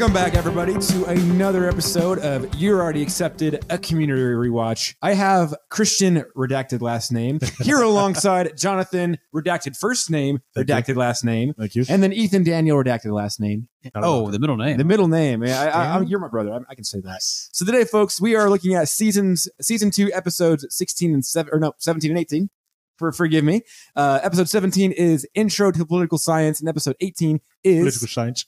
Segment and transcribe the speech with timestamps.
[0.00, 4.94] Welcome back, everybody, to another episode of You're Already Accepted, a community rewatch.
[5.02, 11.22] I have Christian, redacted last name, here alongside Jonathan, redacted first name, Thank redacted last
[11.22, 11.84] name, Thank you.
[11.86, 13.68] and then Ethan Daniel, redacted last name.
[13.94, 14.24] I know.
[14.24, 14.78] Oh, the middle name.
[14.78, 15.42] The middle name.
[15.42, 16.54] I, I, I, you're my brother.
[16.54, 17.18] I, I can say that.
[17.20, 21.58] So today, folks, we are looking at seasons, season two, episodes 16 and 7, or
[21.58, 22.48] no, 17 and 18.
[22.96, 23.60] For, forgive me.
[23.94, 27.80] Uh, episode 17 is Intro to Political Science, and episode 18 is.
[27.80, 28.46] political science.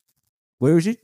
[0.58, 0.96] Where was it?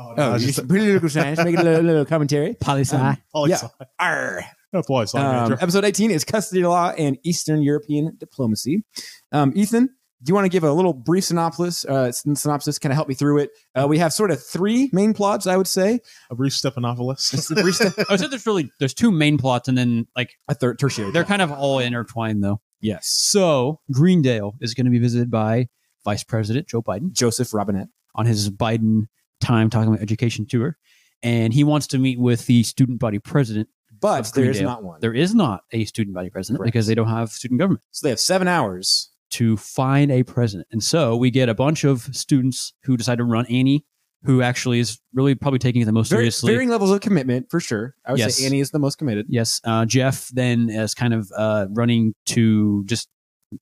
[0.00, 1.42] Oh, no, Oh, I was just just political science.
[1.44, 2.54] Make a little, little commentary.
[2.60, 2.96] Poli sci.
[2.96, 3.56] Um, poli yeah.
[3.56, 3.68] sci.
[3.98, 4.44] Arr.
[4.72, 8.84] No, poli sci Um, episode 18 is custody law and Eastern European diplomacy.
[9.32, 9.86] Um, Ethan,
[10.22, 11.84] do you want to give a little brief synopsis?
[11.84, 13.50] Uh, synopsis, kind of help me through it.
[13.74, 15.98] Uh, we have sort of three main plots, I would say.
[16.30, 17.32] A brief Stephanopoulos.
[17.34, 20.30] It's the brief step- Oh, so there's really there's two main plots, and then like
[20.48, 21.10] a third tertiary.
[21.10, 21.38] they're plot.
[21.38, 22.60] kind of all intertwined though.
[22.80, 23.08] yes.
[23.08, 25.68] So Greendale is going to be visited by
[26.04, 27.88] Vice President Joe Biden Joseph Robinette.
[28.14, 29.08] on his Biden
[29.40, 30.76] time talking about education tour,
[31.22, 33.68] and he wants to meet with the student body president.
[34.00, 34.70] But Of there is Greendale.
[34.76, 35.00] not one.
[35.00, 36.72] There is not a student body president Correct.
[36.72, 39.10] because they don't have student government So they have seven hours.
[39.32, 43.24] to find a president, and so we get a bunch of students who decide to
[43.24, 43.84] run Annie,
[44.24, 46.52] who actually is really probably taking it the most Very, seriously.
[46.52, 47.94] varying levels of commitment, for sure.
[48.06, 48.36] I would Yes.
[48.36, 49.26] say Annie is the most committed.
[49.28, 53.08] Yes, uh, Jeff then is kind of uh, running to just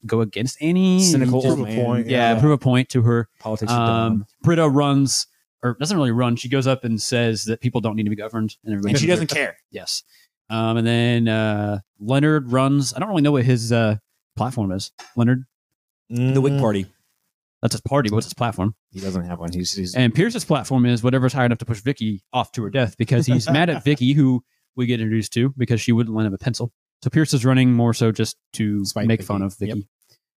[0.06, 1.02] go against Annie.
[1.02, 2.40] Cynical Just- prove a point, yeah, yeah.
[2.40, 3.28] prove a point to her.
[3.40, 4.24] Politics Um.
[4.42, 5.26] Britta runs,
[5.62, 6.36] or doesn't really run.
[6.36, 8.92] She goes up and says that people don't need to be governed, and everybody.
[8.92, 9.56] And she doesn't care.
[9.70, 10.02] Yes,
[10.50, 12.92] um, and then uh, Leonard runs.
[12.94, 13.96] I don't really know what his uh,
[14.36, 14.92] platform is.
[15.16, 15.44] Leonard,
[16.10, 16.86] The Whig Mm, Party.
[17.62, 18.08] that's his party.
[18.10, 18.74] But what's his platform?
[18.92, 19.52] He doesn't have one.
[19.52, 22.70] He's, he's And Pierce's platform is whatever's high enough to push Vicky off to her
[22.70, 24.42] death because he's mad at Vicky, who
[24.76, 26.72] we get introduced to because she wouldn't lend him a pencil.
[27.02, 29.26] So Pierce is running more so just to Spite make Vicky.
[29.26, 29.78] fun of Vicky.
[29.78, 29.84] you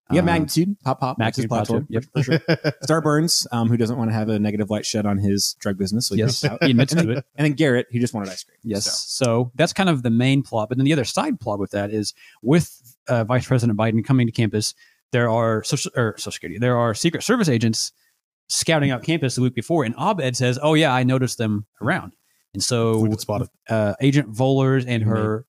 [0.10, 0.76] have Um, magnitude.
[0.84, 1.18] Pop pop.
[1.18, 1.88] Magnitude, platform.
[1.90, 2.04] Yep.
[2.14, 2.40] for sure.
[2.84, 5.78] Star Burns, um, who doesn't want to have a negative light shed on his drug
[5.78, 6.08] business.
[6.08, 7.26] So he Yes, he admits and, to then, it.
[7.36, 8.58] and then Garrett, who just wanted ice cream.
[8.64, 8.86] Yes.
[8.86, 9.52] So, So.
[9.56, 10.70] that's kind of the main plot.
[10.70, 14.28] But then the other side plot with that is with uh, Vice President Biden coming
[14.28, 14.74] to campus,
[15.12, 17.92] there are social, or social security, there are Secret Service agents
[18.50, 22.14] scouting out campus the week before, and Abed says, "Oh yeah, I noticed them around."
[22.54, 25.46] And so We could spot uh, Agent Vollers and her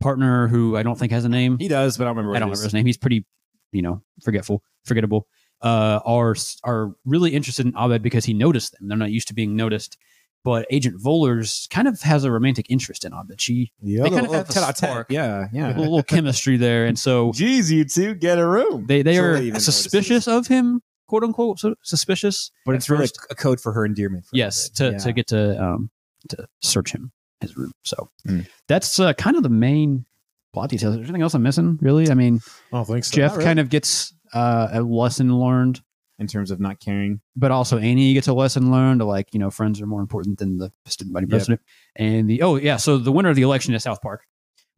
[0.00, 2.36] partner, who I don't think has a name, he does, but I don't remember.
[2.36, 2.84] I don't remember his name.
[2.86, 3.24] He's pretty,
[3.72, 5.26] you know, forgetful, forgettable.
[5.60, 6.34] Uh, are
[6.64, 8.88] are really interested in Abed because he noticed them.
[8.88, 9.96] They're not used to being noticed.
[10.44, 13.40] But Agent Vollers kind of has a romantic interest in Abed.
[13.40, 14.02] She Yeah.
[14.02, 15.06] They kind of have a spark.
[15.10, 18.86] Yeah, yeah, a little chemistry there, and so Jeez, you two get a room.
[18.88, 22.50] they they are suspicious of him, quote unquote, so suspicious.
[22.66, 24.24] but it's really a code for her endearment.
[24.24, 25.90] For yes to, to get to um
[26.30, 27.70] to search him his room.
[27.84, 28.48] So Mm.
[28.66, 30.06] that's uh, kind of the main
[30.52, 30.94] plot details.
[30.94, 31.78] Is there anything else I'm missing?
[31.80, 32.10] Really?
[32.10, 32.40] I mean,
[32.72, 33.16] I don't think so.
[33.16, 33.44] Jeff really.
[33.44, 35.80] kind of gets uh, a lesson learned.
[36.18, 37.20] in terms of not caring.
[37.34, 39.00] but also Annie gets a lesson learned.
[39.00, 41.30] to Like you know, friends are more important than the student body Yep.
[41.30, 41.60] president.
[41.96, 44.22] And the oh yeah, so the winner of the election is South Park.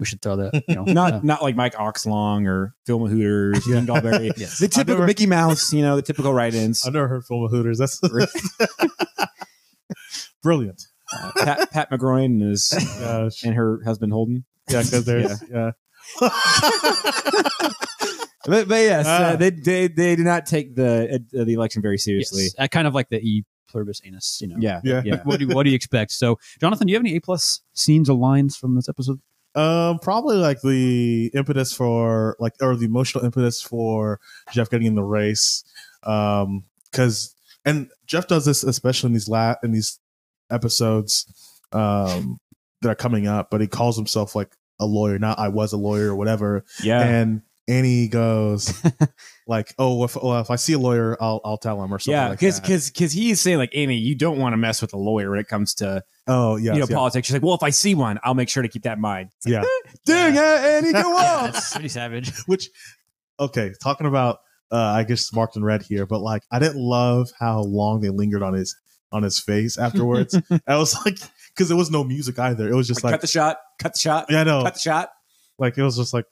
[0.01, 0.65] We should throw that.
[0.67, 3.77] You know, Not uh, not like Mike Oxlong or Phil Hooters, Yeah.
[3.77, 4.33] Dean Dahlberry.
[4.37, 4.59] yes.
[4.59, 6.85] The typical never- Mickey Mouse, you know, the typical write-ins.
[6.87, 7.79] I've never heard Film of Hooters.
[7.79, 8.01] That's
[10.43, 10.83] brilliant.
[11.13, 12.71] Uh, Pat, Pat McGroin and his
[13.01, 13.43] Gosh.
[13.45, 14.45] and her husband Holden.
[14.71, 15.73] Yeah, because there's yeah.
[18.47, 19.37] But, but yes, uh, Ah.
[19.37, 22.43] they, they they do not take the uh, the election very seriously.
[22.45, 22.55] Yes.
[22.59, 24.39] Uh, kind of like the E pluribus anus.
[24.43, 24.57] You know.
[24.59, 25.01] Yeah, Yeah.
[25.03, 25.23] yeah.
[25.25, 26.11] what do you, what do you expect?
[26.13, 29.19] So, Jonathan, do you have any A plus scenes or lines from this episode?
[29.55, 34.21] Um, probably like the impetus for like, or the emotional impetus for
[34.53, 35.65] Jeff getting in the race.
[36.03, 39.99] Um, because and Jeff does this especially in these la in these
[40.51, 41.25] episodes,
[41.73, 42.37] um,
[42.83, 43.51] that are coming up.
[43.51, 46.65] But he calls himself like a lawyer, not I was a lawyer or whatever.
[46.83, 47.01] yeah.
[47.03, 48.75] And Annie goes
[49.47, 52.13] like, "Oh, if well, if I see a lawyer, I'll I'll tell him or something."
[52.13, 52.63] Yeah, because that.
[52.63, 55.39] because because he's saying like Annie, you don't want to mess with a lawyer when
[55.39, 57.27] it comes to oh yeah, you know yeah, politics.
[57.27, 59.31] She's like, well, if I see one, I'll make sure to keep that in mind.
[59.47, 59.63] yeah.
[60.05, 61.53] Dang, uh, Annie, go on.
[61.53, 62.33] That's pretty savage.
[62.47, 62.69] Which
[63.41, 64.41] okay, talking about
[64.71, 68.11] uh I guess marked in red here, but like I didn't love how long they
[68.11, 68.77] lingered on his
[69.11, 70.39] on his face afterwards.
[70.67, 71.19] I was like,
[71.55, 72.69] because there was no music either.
[72.69, 74.75] It was just Like, like, cut the shot, cut the shot, yeah, I know, cut
[74.75, 75.11] the shot.
[75.59, 76.27] like it was just like,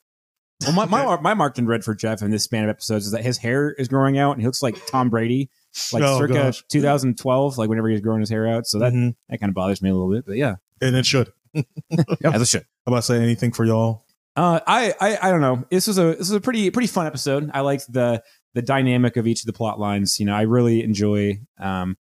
[0.63, 3.13] Well, my, my my marked in red for Jeff in this span of episodes is
[3.13, 5.51] that his hair is growing out and he looks like Tom Brady,
[5.93, 6.63] like Oh, circa gosh.
[6.69, 8.67] 2012, like whenever he was growing his hair out.
[8.67, 9.15] So that mhm.
[9.29, 10.27] that kind of bothers me a little bit.
[10.27, 11.33] But yeah, and it should.
[11.55, 12.63] as it should.
[12.87, 14.05] How about to say anything for y'all?
[14.35, 15.65] Uh, I, I I don't know.
[15.71, 17.51] This was a this was a pretty pretty fun episode.
[17.53, 18.23] I liked the
[18.55, 20.19] the dynamic of each of the plot lines.
[20.19, 21.97] You know, I really enjoy um,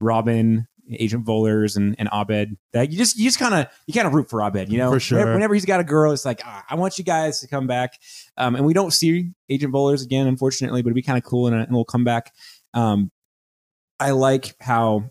[0.00, 2.56] Robin, Agent Volers, and and Abed.
[2.72, 4.70] That you just you just kind of you kind of root for Abed.
[4.70, 5.18] You know, For sure.
[5.18, 7.66] Whenever, whenever he's got a girl, it's like ah, I want you guys to come
[7.66, 7.94] back.
[8.36, 11.48] Um, and we don't see Agent Volers again, unfortunately, but it'd be kind of cool
[11.48, 12.32] in a, in a little comeback.
[12.74, 13.10] Um,
[13.98, 15.10] I like how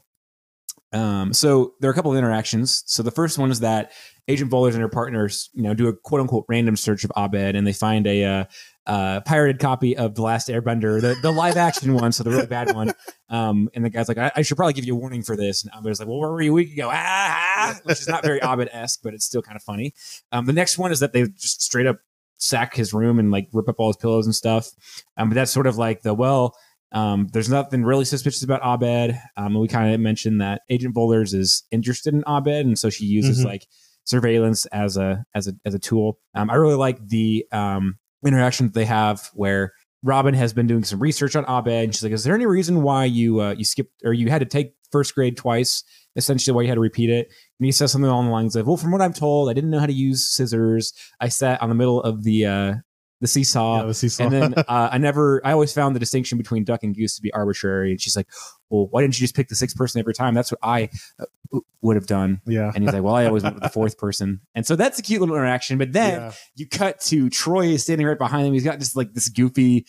[0.94, 2.84] Um, so there are a couple of interactions.
[2.86, 3.92] So the first one is that
[4.28, 7.56] Agent Vollers and her partners, you know, do a quote unquote random search of Abed,
[7.56, 8.46] and they find a uh,
[8.88, 12.48] uh, pirated copy of the Last Airbender, the, the live action one, so the really
[12.48, 12.92] bad one.
[13.30, 15.64] Um, and the guy's like, I, I should probably give you a warning for this.
[15.64, 16.90] And Abed's like, Well, where were you a week ago?
[16.92, 19.94] Ah, ah," which is not very Abed esque, but it's still kind of funny.
[20.32, 21.98] Um, the next one is that they just straight up
[22.38, 24.70] sack his room and like rip up all his pillows and stuff.
[25.18, 26.56] Um, but that's sort of like the well.
[26.92, 29.12] Um, there's nothing really suspicious about Abed.
[29.38, 32.90] Um, and we kind of mentioned that Agent Vollers is interested in Abed, and so
[32.90, 33.46] she uses Mhm.
[33.46, 33.68] like
[34.06, 36.20] surveillance as a as a as a tool.
[36.34, 39.74] Um, I really like the um, interaction that they have where
[40.04, 42.84] Robin has been doing some research on Abed, and she's like, "Is there any reason
[42.84, 45.84] why you uh, you skipped or you had to take first grade twice?
[46.16, 47.28] Essentially, why you had to repeat it?"
[47.60, 49.72] And he says something along the lines of, "Well, from what I'm told, I didn't
[49.72, 50.94] know how to use scissors.
[51.20, 52.74] I sat on the middle of the uh,
[53.22, 54.24] the seesaw." Yeah, the seesaw.
[54.26, 57.22] and then uh, I never, I always found the distinction between duck and goose to
[57.22, 57.92] be arbitrary.
[57.92, 58.28] And she's like,
[58.70, 60.34] "Well, why didn't you just pick the sixth person every time?
[60.34, 60.90] That's what I
[61.20, 62.72] uh, would have done." yeah.
[62.74, 65.02] And he's like, "Well, I always went with the fourth person." And so that's a
[65.02, 65.78] cute little interaction.
[65.78, 66.32] But then yeah.
[66.56, 68.54] you cut to Troy standing right behind him.
[68.54, 69.86] He's got just like this goofy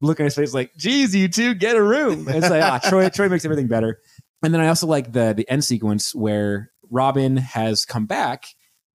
[0.00, 2.78] look on his face, like, "Geez, you two get a room." And it's like, ah,
[2.78, 4.00] Troy, Troy makes everything better.
[4.42, 8.46] And then I also like the the end sequence where Robin has come back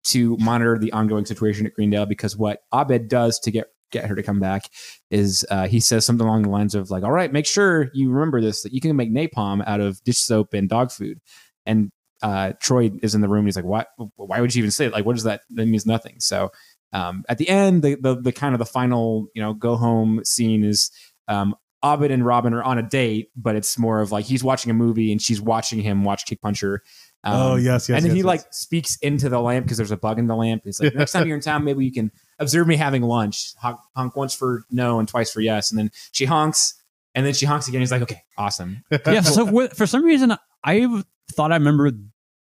[0.03, 4.15] to monitor the ongoing situation at Greendale because what Abed does to get get her
[4.15, 4.69] to come back
[5.09, 8.11] is uh, he says something along the lines of like, "All right, make sure you
[8.11, 11.19] remember this that you can make napalm out of dish soap and dog food."
[11.65, 11.91] And
[12.21, 13.39] uh, Troy is in the room.
[13.39, 13.85] And he's like, "Why?
[14.15, 14.93] Why would you even say it?
[14.93, 15.41] Like, what does that?
[15.51, 16.51] That means nothing." So
[16.93, 20.21] um, at the end, the, the the kind of the final you know go home
[20.23, 20.91] scene is
[21.27, 24.69] um, Abed and Robin are on a date, but it's more of like he's watching
[24.69, 26.81] a movie and she's watching him watch Kick Puncher.
[27.23, 27.97] Um, oh yes, yes.
[27.97, 28.25] and then yes, he yes.
[28.25, 30.63] like speaks into the lamp because there's a bug in the lamp.
[30.65, 32.11] He's like, next time you're in town, maybe you can
[32.41, 33.53] observe me having lunch.
[33.57, 35.71] Honk, honk once for no and twice for yes.
[35.71, 36.73] And then she honks,
[37.15, 37.79] and then she honks again.
[37.81, 38.83] He's like, okay, awesome.
[38.91, 39.21] yeah.
[39.21, 41.91] So for some reason, I thought I remember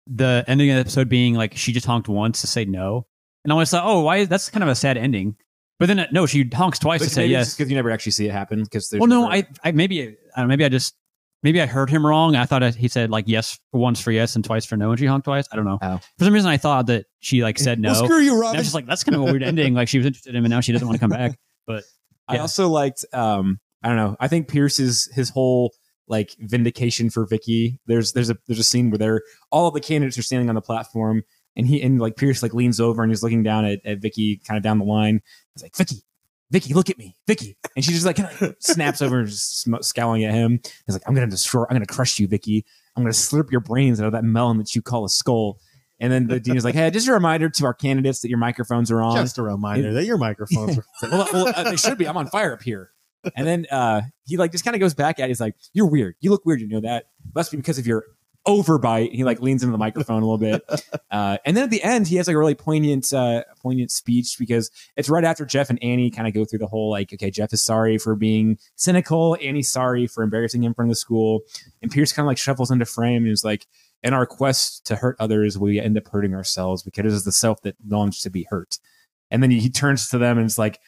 [0.07, 3.05] the ending of the episode being like she just honked once to say no,
[3.43, 4.25] and I was like, oh, why?
[4.25, 5.35] That's kind of a sad ending.
[5.79, 7.55] But then uh, no, she honks twice to say yes.
[7.55, 8.63] because you never actually see it happen.
[8.63, 10.93] Because Well, no, never- I, I maybe, I don't know, maybe I just,
[11.43, 12.35] maybe I heard him wrong.
[12.35, 15.05] I thought he said like yes once for yes and twice for no, and she
[15.05, 15.47] honked twice.
[15.51, 15.79] I don't know.
[15.81, 15.99] Oh.
[16.17, 17.91] For some reason, I thought that she like said no.
[17.91, 18.57] Well, screw you, and I Robin.
[18.57, 19.73] was just like, that's kind of a weird ending.
[19.73, 21.37] Like she was interested in him, and now she doesn't want to come back.
[21.67, 21.83] But
[22.27, 24.15] I also liked um I don't know.
[24.19, 25.71] I think Pierce's his whole
[26.07, 27.79] like vindication for Vicky.
[27.85, 29.21] There's there's a there's a scene where they're
[29.51, 31.23] all of the candidates are standing on the platform
[31.55, 34.41] and he and like Pierce like leans over and he's looking down at, at Vicky
[34.47, 35.21] kind of down the line.
[35.53, 35.97] He's like, Vicky,
[36.51, 37.57] Vicky, look at me, Vicky.
[37.75, 40.59] And she just like kind of snaps over and just sm- scowling at him.
[40.85, 42.65] He's like, I'm gonna destroy, I'm gonna crush you, Vicky.
[42.95, 45.59] I'm gonna slurp your brains out of that melon that you call a skull.
[45.99, 48.37] And then the dean is like, Hey, just a reminder to our candidates that your
[48.37, 49.17] microphones are on.
[49.17, 50.85] just a reminder that your microphones are.
[51.03, 52.07] well, well uh, they should be.
[52.07, 52.91] I'm on fire up here.
[53.35, 55.25] And then uh, he like just kind of goes back at.
[55.25, 55.27] it.
[55.27, 56.15] He's like, "You're weird.
[56.21, 56.61] You look weird.
[56.61, 58.05] You know that must be because of your
[58.47, 60.63] overbite." He like leans into the microphone a little bit,
[61.11, 64.37] uh, and then at the end, he has like a really poignant, uh, poignant speech
[64.37, 67.31] because it's right after Jeff and Annie kind of go through the whole like, okay,
[67.31, 69.37] Jeff is sorry for being cynical.
[69.41, 71.41] Annie's sorry for embarrassing him in front of the school,
[71.81, 73.65] and Pierce kind of like shuffles into frame and is like,
[74.03, 77.31] "In our quest to hurt others, we end up hurting ourselves because it is the
[77.31, 78.79] self that longs to be hurt."
[79.31, 80.79] And then he, he turns to them and it's like,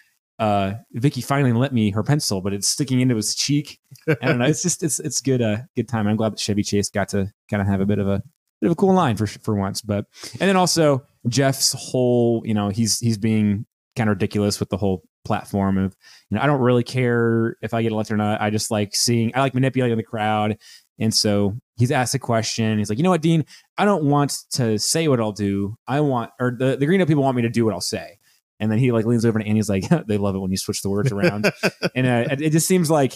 [0.42, 3.80] uh, Vicky finally lent me her pencil, but it's sticking into his cheek.
[4.10, 4.46] I don't know.
[4.46, 6.08] It's just it's it's good uh good time.
[6.08, 8.24] I'm glad that Chevy Chase got to kind of have a bit of a
[8.60, 9.84] bit of a cool line for for once.
[9.84, 10.06] But
[10.40, 14.78] and then also Jeff's whole you know he's he's being kind of ridiculous with the
[14.78, 15.96] whole platform of
[16.32, 18.42] you know I don't really care if I get elected or not.
[18.42, 20.58] I just like seeing I like manipulating the crowd.
[20.98, 22.80] And so he's asked a question.
[22.80, 23.46] He's like, you know what, Dean?
[23.78, 25.76] I don't want to say what I'll do.
[25.88, 28.20] I want, or the, the Green Hill people want me to do what I'll say.
[28.62, 30.82] And then he like leans over to Annie's like, they love it when you switch
[30.84, 31.51] the words around.
[31.96, 33.13] and uh, it, just seems like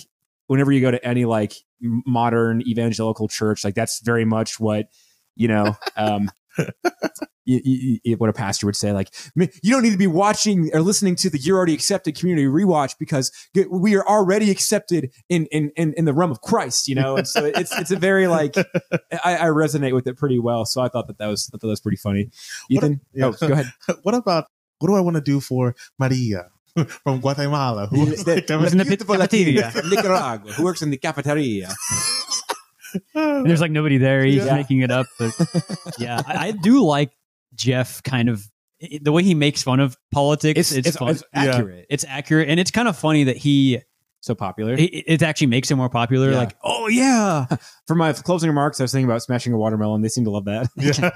[0.47, 4.87] whenever you go to any like modern evangelical church, like that's very much what
[5.35, 5.77] you know.
[5.95, 6.31] Um,
[7.45, 10.69] you, you, you- what a pastor would say, like you don't need to be watching
[10.73, 13.31] or listening to the "You're Already Accepted" community rewatch because
[13.69, 16.87] we are already accepted in in in, in the realm of Christ.
[16.87, 20.39] You know, and so it's it's a very like I, I resonate with it pretty
[20.39, 20.65] well.
[20.65, 22.31] So I thought that that was I thought that was pretty funny.
[22.69, 23.25] What Ethan, yeah.
[23.25, 23.71] oh, go ahead.
[24.03, 24.45] what about
[24.79, 26.47] what do I want to do for Maria
[27.03, 27.87] from Guatemala?
[27.87, 29.71] Who was like, was in the cafeteria.
[29.89, 31.69] Nicaragua who works in the cafeteria.
[33.13, 34.23] And there's like nobody there.
[34.23, 34.55] He's Yeah.
[34.55, 35.07] making it up.
[35.19, 35.33] But
[35.99, 37.11] yeah, I, I do like
[37.53, 38.45] Jeff kind of
[39.01, 40.59] the way he makes fun of politics.
[40.59, 41.09] It's It's, it's, fun.
[41.09, 41.85] it's accurate.
[41.89, 43.81] It's accurate, and it's kind of funny that he
[44.21, 44.73] so popular.
[44.73, 46.31] it, it actually makes him more popular.
[46.31, 46.37] Yeah.
[46.37, 47.45] Like, oh yeah,
[47.87, 50.01] For my closing remarks, I was thinking about smashing a watermelon.
[50.01, 50.67] They seem to love that.
[50.77, 51.11] yeah.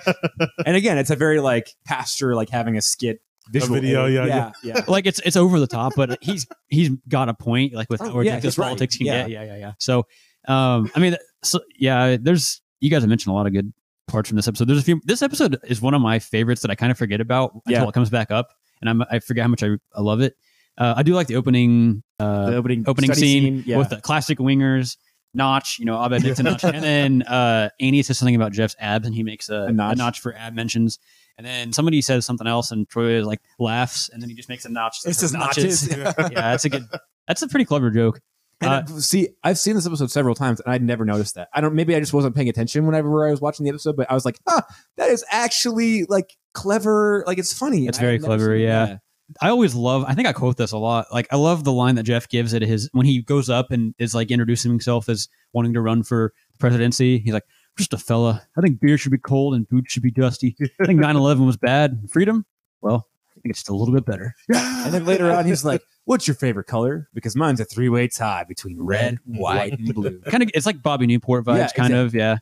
[0.66, 3.20] and again, it's a very like pastor like having a skit
[3.52, 4.14] visual video, aid.
[4.14, 4.82] yeah, yeah, yeah.
[4.88, 7.74] like it's it's over the top, but he's he's got a point.
[7.74, 8.66] Like with Oh, how yeah, ridiculous right.
[8.66, 9.22] politics can Yeah.
[9.24, 9.30] get.
[9.32, 9.72] Yeah, yeah, yeah.
[9.80, 10.06] So,
[10.48, 13.74] um, I mean, so yeah, there's you guys have mentioned a lot of good
[14.08, 14.68] parts from this episode.
[14.68, 15.02] There's a few.
[15.06, 17.94] This episode is one of my favorites that I kind of forget about until it
[17.94, 18.50] comes back up,
[18.82, 20.36] and I'm, I forget how much I, I love it.
[20.78, 23.78] Uh, I do like the opening uh, the opening opening study scene, yeah.
[23.78, 24.98] with the classic wingers.
[25.32, 29.06] Notch, you know, Abed Dixon Notch, and then uh, Annie says something about Jeff's abs,
[29.06, 29.94] and he makes a, A notch.
[29.94, 30.98] a notch for ab mentions.
[31.40, 34.66] And then somebody says something else, and Troy like laughs, and then he just makes
[34.66, 34.98] a notch.
[35.06, 35.88] It's just notches.
[35.98, 36.84] yeah, that's a good.
[37.30, 38.20] That's a pretty clever joke.
[38.60, 41.48] And, Uh, uh, see, I've seen this episode several times, and I'd never noticed that.
[41.54, 41.76] I don't.
[41.76, 44.26] Maybe I just wasn't paying attention whenever I was watching the episode, but I was
[44.26, 44.64] like, "Huh,
[44.98, 47.24] that is actually like clever.
[47.26, 48.98] Like it's funny." It's very clever, yeah.
[49.42, 50.04] I always love.
[50.06, 51.06] I think I quote this a lot.
[51.14, 53.96] Like I love the line that Jeff gives at his when he goes up and
[53.98, 57.20] is like introducing himself as wanting to run for presidency.
[57.20, 57.46] He's like,
[57.80, 58.44] "Just a fella.
[58.58, 60.56] I think beer should be cold and boots should be dusty.
[60.80, 62.08] I think 9/11 was bad.
[62.10, 62.46] Freedom,
[62.82, 65.82] well, I think it's just a little bit better." And then later on, he's like,
[66.06, 70.20] "What's your favorite color?" Because mine's a three-way tie between red, white, and blue.
[70.28, 72.14] Kind of, it's like Bobby Newport vibes, Yeah, kind of.
[72.14, 72.38] Yeah,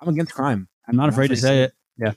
[0.00, 0.68] I'm against crime.
[0.88, 1.72] I'm not I'm afraid to say it.
[1.98, 2.12] Yeah.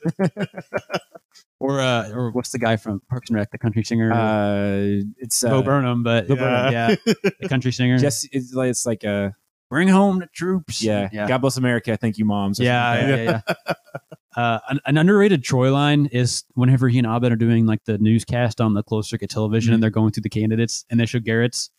[1.60, 4.12] or uh, or what's the guy from Parks and Rec, the country singer?
[4.12, 6.74] Uh, it's uh, Bo Burnham, but Bo Burnham.
[6.74, 7.98] yeah, the country singer.
[8.00, 8.30] Jesse.
[8.32, 9.36] It's like, it's like a
[9.70, 10.84] Bring home the troops.
[10.84, 11.28] yeah, yeah.
[11.28, 11.98] God bless America.
[11.98, 12.60] Thank you, moms.
[12.60, 13.74] or Yeah, yeah, yeah.
[14.36, 17.98] uh, an, an underrated Troy line is whenever he and Abed are doing like the
[17.98, 21.20] newscast on the closed circuit television and they're going through the candidates and they show
[21.20, 21.70] Garrett's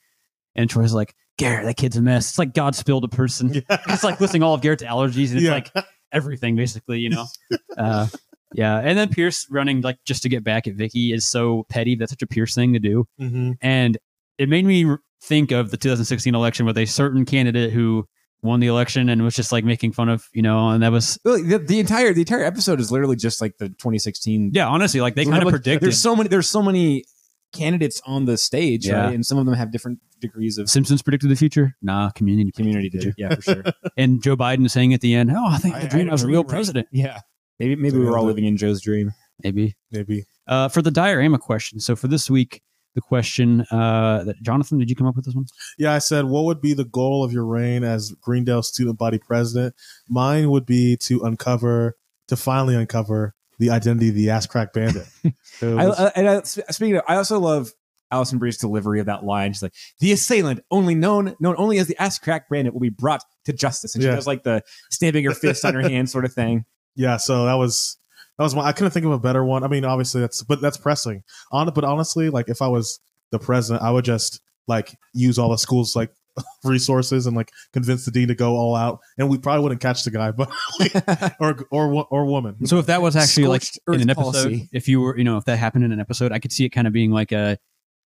[0.55, 2.31] and Troy's like, Garrett, that kid's a mess.
[2.31, 3.53] It's like God spilled a person.
[3.55, 3.61] Yeah.
[3.89, 5.53] It's like listing all of Garrett's allergies and it's Yeah.
[5.53, 5.71] like
[6.13, 7.27] everything basically, you know?
[7.79, 8.07] uh,
[8.55, 8.79] yeah.
[8.79, 11.95] And then Pierce running like just to get back at Vicky is so petty.
[11.95, 13.07] That's such a Pierce thing to do.
[13.19, 13.99] hmm And
[14.39, 18.07] it made me r- think of the 2016 election with a certain candidate who
[18.43, 21.19] won the election and was just like making fun of, you know, and that was
[21.25, 24.53] Really, the, the entire the entire episode is literally just like the 2016.
[24.55, 25.83] Yeah, honestly, like they kind of predicted.
[25.83, 26.29] There's so many.
[26.29, 27.05] There's so many
[27.53, 29.05] candidates on the stage, Yeah.
[29.07, 29.15] right?
[29.15, 31.75] And some of them have different degrees of Simpsons predicted the future.
[31.83, 32.51] Nah, community.
[32.53, 32.89] community.
[32.91, 33.65] Did yeah, for sure.
[33.97, 36.09] And Joe Biden saying at the end, "Oh, I think I- the I dream had
[36.09, 36.49] I a was a real right?
[36.49, 37.21] president." yeah,
[37.59, 39.13] maybe maybe we were all living in Joe's dream.
[39.43, 39.77] Maybe.
[39.91, 40.25] Maybe.
[40.47, 41.81] Uh, for the diorama question.
[41.81, 42.63] So for this week,
[42.97, 45.45] the question uh, that Jonathan, did you come up with this one?
[45.79, 49.19] Yeah, I said, what would be the goal of your reign as Greendale student body
[49.19, 49.77] president?
[50.09, 55.07] Mine would be to uncover, to finally uncover the identity of the ass crack bandit.
[55.25, 57.71] It I, was- I, and I, speaking of, I also love
[58.11, 59.53] Alison Brie's delivery of that line.
[59.53, 62.89] She's like, "The assailant, only known known only as the ass crack bandit, will be
[62.91, 64.15] brought to justice." And she Yeah.
[64.17, 66.65] does like the stamping her fist on her hand sort of thing.
[66.95, 67.97] yeah, so that was
[68.39, 68.63] that was my.
[68.63, 69.65] I couldn't think of a better one.
[69.65, 71.23] I mean, obviously that's, but that's pressing.
[71.53, 73.01] On, but honestly, like if I was
[73.31, 76.11] the president, I would just like use all the schools like
[76.65, 80.05] resources and like convince the dean to go all out, and we probably wouldn't catch
[80.05, 80.51] the guy, but
[81.41, 82.67] or or or woman.
[82.67, 84.69] So if that was actually like Scorched in an episode, policy.
[84.73, 86.71] if you were, you know, if that happened in an episode, I could see it
[86.71, 87.59] kind of being like a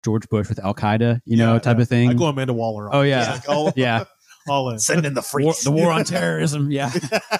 [0.03, 1.81] George Bush with Al Qaeda, you know, type yeah.
[1.81, 2.09] of thing.
[2.09, 2.89] I go Amanda Waller.
[2.89, 2.95] On.
[2.95, 3.09] Oh, it.
[3.09, 3.33] yeah.
[3.33, 4.05] Like, all, yeah,
[4.49, 4.79] all in.
[4.79, 5.63] Send in the War, freaks.
[5.63, 6.71] the war on terrorism.
[6.71, 6.91] Yeah,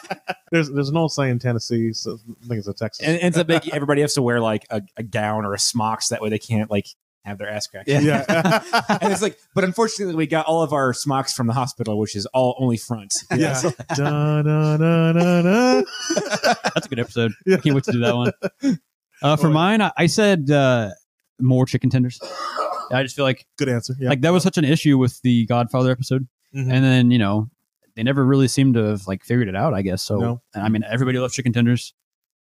[0.52, 3.06] there's there's an old saying in Tennessee, so I think it's a Texas.
[3.06, 5.60] and it ends up making everybody has to wear like a, a gown or a
[5.60, 6.86] smock, so that way they can't like
[7.26, 7.90] have their ass cracked.
[7.90, 8.24] Yeah.
[9.02, 12.16] and it's like, but unfortunately, we got all of our smocks from the hospital, which
[12.16, 13.14] is all only front.
[13.36, 13.62] yeah.
[13.96, 15.82] Da, da, da, da, da.
[16.74, 17.34] that's a good episode.
[17.46, 17.58] Yeah.
[17.58, 18.32] I can't wait to do that one.
[19.22, 19.54] Uh, for Oh, yeah.
[19.54, 20.92] mine, I, I said uh,
[21.42, 22.20] more chicken tenders.
[22.92, 23.96] I just feel like Good answer.
[24.00, 24.10] Yeah.
[24.10, 26.26] like that was such an issue with the Godfather episode,
[26.56, 26.72] Mhm.
[26.72, 27.50] and then you know
[27.96, 29.74] they never really seemed to have like figured it out.
[29.74, 30.18] I guess so.
[30.20, 30.42] No.
[30.54, 31.94] And I mean, everybody loves chicken tenders.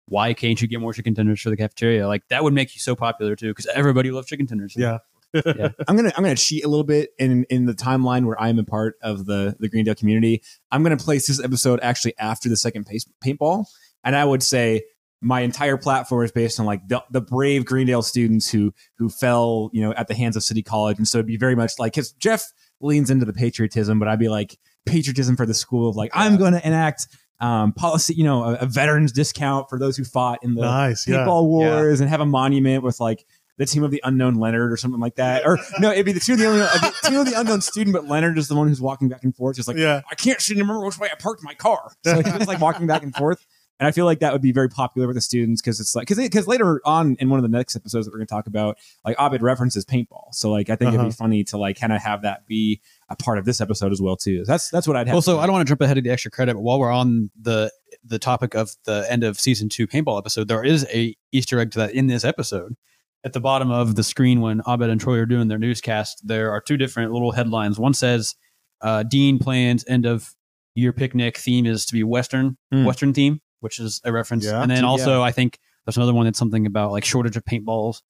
[0.07, 2.07] Why can't you get more chicken tenders for the cafeteria?
[2.07, 4.75] Like that would make you so popular too, because everybody loves chicken tenders.
[4.77, 4.99] Yeah.
[5.33, 8.63] I'm gonna I'm gonna cheat a little bit in in the timeline where I'm a
[8.63, 10.41] part of the the Greendale community.
[10.71, 13.65] I'm gonna place this episode actually after the second pace, paintball,
[14.05, 14.83] and I would say
[15.19, 19.69] my entire platform is based on like the, the brave Greendale students who who fell
[19.73, 21.91] you know at the hands of City College, and so it'd be very much like
[21.93, 25.95] because Jeff leans into the patriotism, but I'd be like patriotism for the school of
[25.95, 27.07] like I'm going to enact
[27.39, 31.07] um policy you know a, a veterans discount for those who fought in the nice.
[31.07, 31.17] Yeah.
[31.17, 33.25] paintball wars and have a monument with like
[33.57, 35.45] the team of the unknown Leonard or something like that.
[35.45, 37.61] Or no, it'd be the team of the unknown, uh, the team of the unknown
[37.61, 40.01] student, but Leonard is the one who's walking back and forth, just like yeah.
[40.09, 41.91] I can't seem to remember which way I parked my car.
[42.03, 43.45] So he's just like walking back and forth.
[43.79, 46.07] And I feel like that would be very popular with the students because it's like
[46.07, 48.77] because later on in one of the next episodes that we're going to talk about,
[49.05, 50.33] like Abed references paintball.
[50.33, 51.09] So like I think it'd Uh-huh.
[51.09, 54.01] be funny to like kind of have that be a part of this episode as
[54.01, 54.43] well too.
[54.45, 55.13] That's that's what I'd have.
[55.15, 57.29] Also, I don't want to jump ahead of the extra credit, but while we're on
[57.39, 57.71] the
[58.03, 61.71] the topic of the end of season two paintball episode, there is a Easter egg
[61.71, 62.75] to that in this episode.
[63.23, 66.51] At the bottom of the screen, when Abed and Troy are doing their newscast, there
[66.51, 67.77] are two different little headlines.
[67.77, 68.35] One says,
[68.81, 70.33] uh, "Dean plans end of
[70.75, 72.85] year picnic theme is to be Western Mm.
[72.85, 74.45] Western theme," which is a reference.
[74.45, 74.61] Yeah.
[74.61, 74.89] and then Yeah.
[74.89, 78.01] also, I think there's another one that's something about like shortage of paintballs.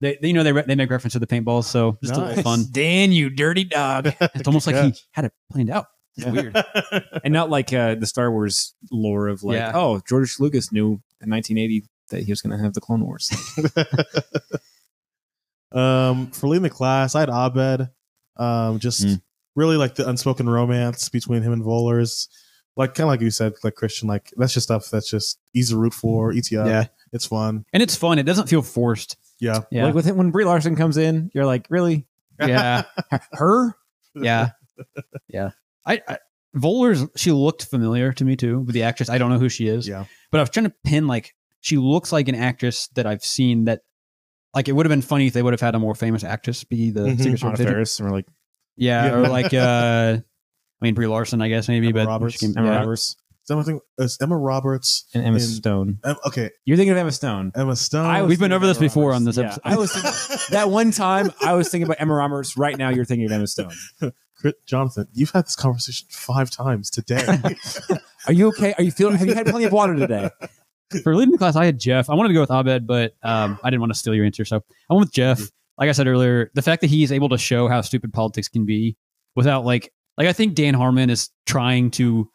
[0.00, 2.20] They, they you know, they re- they make reference to the paintballs, so just a
[2.24, 2.64] little fun.
[2.70, 4.06] Dan, you dirty dog.
[4.20, 5.86] It's almost like he had it planned out.
[6.16, 6.56] It's weird.
[7.24, 9.72] and not like uh, the Star Wars lore of like, Yeah.
[9.74, 13.28] oh, George Lucas knew in 1980 that he was going to have the Clone Wars.
[15.72, 17.88] um, for leading the class, I had Abed.
[18.36, 19.20] Um, just Mm.
[19.56, 22.28] really like the unspoken romance between him and Volers.
[22.78, 25.74] Like kind of like you said, like Christian, like that's just stuff that's just easy
[25.74, 26.32] to root for.
[26.32, 26.50] Eats.
[26.50, 26.86] Yeah.
[27.12, 27.64] It's fun.
[27.74, 28.18] And it's fun.
[28.18, 29.16] It doesn't feel forced.
[29.40, 29.60] Yeah.
[29.70, 29.84] Yeah.
[29.86, 32.06] Like with it, when Brie Larson comes in, you're like, really?
[32.40, 32.84] yeah.
[33.32, 33.74] Her?
[34.14, 34.50] Yeah.
[35.28, 35.50] Yeah.
[35.84, 36.18] I, I
[36.56, 39.10] Vollers, she looked familiar to me too, with the actress.
[39.10, 39.88] I don't know who she is.
[39.88, 40.04] Yeah.
[40.30, 43.64] But I was trying to pin like she looks like an actress that I've seen
[43.64, 43.80] that
[44.54, 46.62] like it would have been funny if they would have had a more famous actress
[46.62, 47.10] be the Mhm.
[47.18, 47.74] Secret Anna Service agent.
[47.74, 47.98] Faris.
[47.98, 48.26] And we're like,
[48.76, 49.12] Yeah, Yeah.
[49.14, 50.18] or like uh
[50.80, 52.34] I mean Brie Larson, I guess maybe, Emma but Roberts.
[52.34, 52.78] she came- Emma yeah.
[52.78, 53.16] Roberts Is
[53.48, 53.80] that one?
[53.98, 55.98] Is Emma Roberts and Emma In- Stone.
[56.04, 57.52] Em- okay, You're thinking of Emma Stone.
[57.56, 58.06] Emma Stone.
[58.06, 59.36] I was We've been over this Emma before on Roberts.
[59.36, 59.60] this Yeah, episode.
[59.64, 62.56] I was thinking, that one time I was thinking about Emma Roberts.
[62.56, 63.72] Right now, you're thinking of Emma Stone.
[64.66, 67.26] Jonathan, you've had this conversation five times today.
[68.28, 68.72] Are you okay?
[68.78, 69.16] Are you feeling?
[69.16, 70.30] Have you had plenty of water today?
[71.02, 72.08] For leading the class, I had Jeff.
[72.08, 74.44] I wanted to go with Abed, but um, I didn't want to steal your answer.
[74.44, 75.40] So I went with Jeff.
[75.76, 78.48] Like I said earlier, the fact that he is able to show how stupid politics
[78.48, 78.96] can be
[79.34, 82.28] without like like I think Dan Harmon is trying to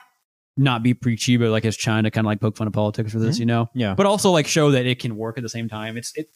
[0.58, 3.12] not be preachy, but like is trying to kind of like poke fun of politics
[3.12, 3.70] for this, you know?
[3.76, 3.94] Yeah.
[3.96, 5.98] But also like show that it can work at the same time.
[5.98, 6.28] It's it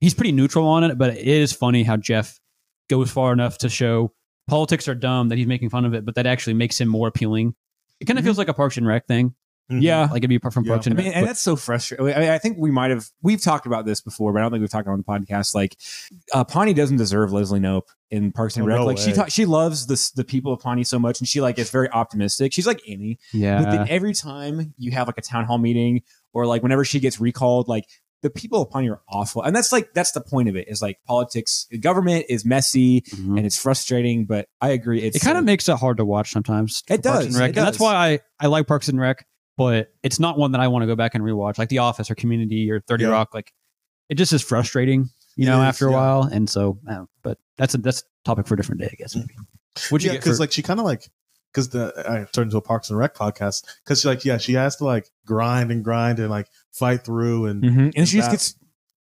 [0.00, 2.38] he's pretty neutral on it, but it is funny how Jeff
[2.90, 4.12] goes far enough to show
[4.48, 7.08] politics are dumb that he's making fun of it, but that actually makes him more
[7.08, 7.54] appealing.
[8.00, 8.26] It kind of Mhm.
[8.26, 9.34] feels like a Parks and Rec thing.
[9.70, 10.02] Yeah.
[10.10, 10.72] Like it'd be apart from Yeah.
[10.74, 11.16] Parks I and mean, Rec.
[11.16, 12.14] and but- that's so frustrating.
[12.14, 14.50] I, mean, I think we might have we've talked about this before, but I don't
[14.52, 15.54] think we've talked about it on the podcast.
[15.54, 15.76] Like,
[16.32, 18.78] uh, Pawnee doesn't deserve Leslie Knope in Parks and Oh, Rec.
[18.78, 21.40] no like, she ta- she loves the the people of Pawnee so much, and she
[21.40, 22.52] like is very optimistic.
[22.52, 23.62] She's like Annie, yeah.
[23.62, 26.02] but then every time you have like a town hall meeting
[26.32, 27.84] or like whenever she gets recalled, like
[28.22, 30.66] the people of Pawnee are awful, and that's like that's the point of it.
[30.68, 33.36] Is like politics, government is messy Mhm.
[33.36, 34.24] and it's frustrating.
[34.26, 36.82] But I agree, it's it kind uh, of makes it hard to watch sometimes.
[36.88, 37.50] It for Parks does, and, Rec.
[37.50, 40.60] it and that's why I, I like Parks and Rec, but it's not one that
[40.60, 43.10] I want to go back and rewatch, like The Office or Community or Thirty Yeah.
[43.10, 43.34] Rock.
[43.34, 43.52] Like
[44.08, 45.96] it just is frustrating, you It know, is, after a yeah.
[45.96, 46.22] while.
[46.24, 48.96] And so, I know, but that's a that's a topic for a different day, I
[48.96, 49.14] guess.
[49.16, 49.34] Maybe.
[49.90, 51.08] What'd you yeah, because For, like she kind of like
[51.52, 54.54] because the I turned into a Parks and Rec podcast because she like yeah she
[54.54, 57.92] has to like grind and grind and like fight through and Mhm.
[57.96, 58.54] and she just gets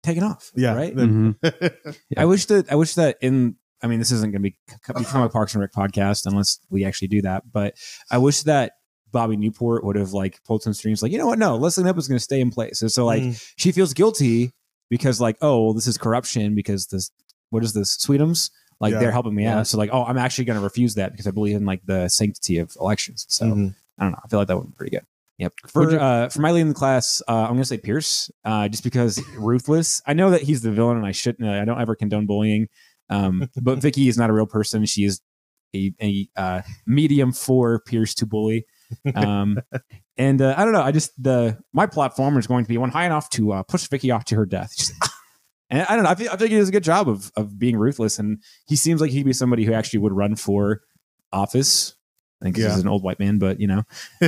[0.02, 0.50] taken off.
[0.56, 0.94] yeah right.
[0.94, 1.94] then- Mhm.
[2.16, 4.56] I wish that I wish that in I mean this isn't going to be
[4.96, 7.44] become a Parks and Rec podcast unless we actually do that.
[7.50, 7.74] But
[8.10, 8.72] I wish that
[9.12, 11.38] Bobby Newport would have like pulled some strings, like you know what?
[11.38, 12.82] No, Leslie Knope is going to stay in place.
[12.82, 13.52] And so like Mm.
[13.56, 14.52] she feels guilty
[14.88, 17.10] because like oh well, this is corruption because this
[17.50, 19.00] what is this Sweetums like Yeah.
[19.00, 19.58] they're helping me Yeah.
[19.60, 19.66] out.
[19.66, 22.08] So like oh I'm actually going to refuse that because I believe in like the
[22.08, 23.26] sanctity of elections.
[23.28, 23.74] So Mhm.
[23.98, 24.18] I don't know.
[24.24, 25.04] I feel like that would be pretty good.
[25.38, 25.52] Yep.
[25.68, 28.68] For you- uh, for my lead in the class, uh, I'm gonna say Pierce, uh,
[28.68, 30.02] just because ruthless.
[30.06, 31.48] I know that he's the villain, and I shouldn't.
[31.48, 32.68] I don't ever condone bullying.
[33.08, 34.84] Um, but Vicky is not a real person.
[34.86, 35.20] She is
[35.74, 38.66] a, a uh, medium for Pierce to bully.
[39.14, 39.58] Um,
[40.16, 40.82] and uh, I don't know.
[40.82, 43.88] I just the my platform is going to be one high enough to uh, push
[43.88, 44.72] Vicky off to her death.
[45.72, 46.10] And I don't know.
[46.10, 48.74] I, feel, I think he does a good job of of being ruthless, and he
[48.74, 50.80] seems like he'd be somebody who actually would run for
[51.32, 51.94] office.
[52.42, 52.70] I think Yeah.
[52.70, 53.82] he's an old white man, but you know,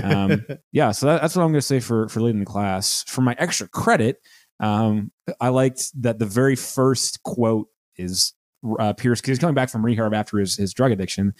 [0.04, 0.92] um, yeah.
[0.92, 3.02] So that, that's what I'm going to say for for leading the class.
[3.08, 4.18] For my extra credit,
[4.60, 8.34] um, I liked that the very first quote is
[8.78, 11.34] uh, Pierce because he's coming back from rehab after his his drug addiction.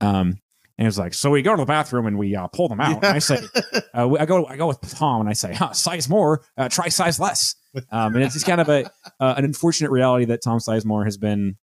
[0.00, 0.38] Um,
[0.78, 2.96] and was like, "So we go to the bathroom and we uh, pull them out."
[3.04, 3.40] And I say,
[3.94, 6.88] uh, "I go, I go with Tom, and I say, huh, size more, uh, try
[6.88, 7.54] size less."
[7.92, 8.86] Um, and it's just kind of a
[9.20, 11.56] uh, an unfortunate reality that Tom Sizemore has been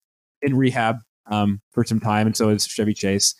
[0.42, 0.96] in rehab
[1.31, 3.35] um, for some time, and so is Chevy Chase.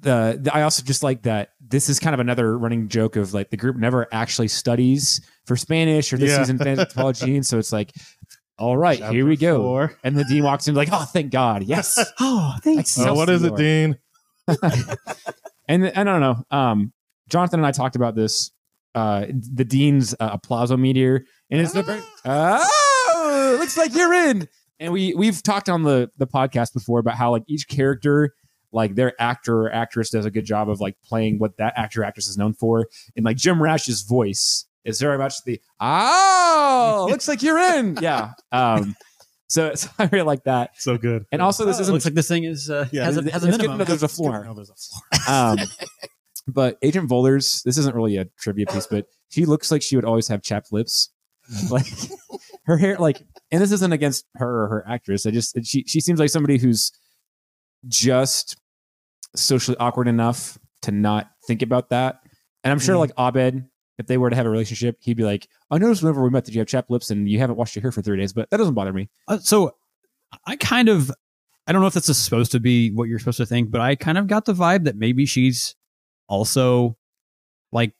[0.00, 3.34] The, the I also just like that this is kind of another running joke of
[3.34, 6.38] like the group never actually studies for Spanish or this Yeah.
[6.38, 7.92] season anthropology, and so it's like,
[8.58, 9.58] all right, Chapter here we go.
[9.62, 9.96] four.
[10.02, 12.02] And the dean walks in like, oh, thank God, yes.
[12.20, 12.98] oh, thanks.
[12.98, 13.98] Oh, what is it, Dean?
[15.68, 16.44] and I don't know.
[16.50, 16.92] Um,
[17.28, 18.50] Jonathan and I talked about this.
[18.94, 24.48] Uh, the dean's uh, applausometer, and it's the very oh, looks like you're in.
[24.80, 28.34] And we we've talked on the the podcast before about how like each character,
[28.72, 32.02] like their actor or actress, does a good job of like playing what that actor
[32.02, 32.88] or actress is known for.
[33.14, 37.96] And like Jim Rash's voice is very much the oh, looks like you're in.
[38.00, 38.32] Yeah.
[38.50, 38.96] Um.
[39.50, 40.70] So, so I really like that.
[40.78, 41.26] So good.
[41.32, 43.44] And also, this Oh, isn't looks like this thing is uh, Yeah, has a, has
[43.44, 43.86] a it's good minimum.
[43.86, 44.46] there's a floor.
[44.48, 45.02] Oh, there's a floor.
[45.28, 45.58] Um,
[46.48, 50.04] but Agent Volders, this isn't really a trivia piece, but she looks like she would
[50.06, 51.10] always have chapped lips.
[51.68, 51.86] Like
[52.66, 55.26] her hair, like, and this isn't against her or her actress.
[55.26, 56.92] I just she she seems like somebody who's
[57.88, 58.56] just
[59.34, 62.20] socially awkward enough to not think about that.
[62.62, 62.98] And I'm sure, Mhm.
[63.00, 63.64] like Abed,
[64.00, 66.46] if they were to have a relationship, he'd be like, "I noticed whenever we met
[66.46, 68.50] that you have chapped lips and you haven't washed your hair for three days, but
[68.50, 69.76] that doesn't bother me." Uh, so
[70.46, 71.10] I kind of
[71.66, 73.80] I don't know if this is supposed to be what you're supposed to think, but
[73.80, 75.76] I kind of got the vibe that maybe she's
[76.28, 76.96] also
[77.72, 77.92] like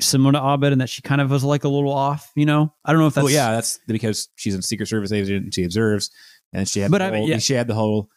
[0.00, 2.74] similar to Abed and that she kind of was like a little off, you know?
[2.84, 5.54] I don't know if that's well, yeah, that's because she's a Secret Service agent and
[5.54, 6.10] she observes,
[6.52, 7.38] and she had But I mean, yeah.
[7.38, 8.10] she had the whole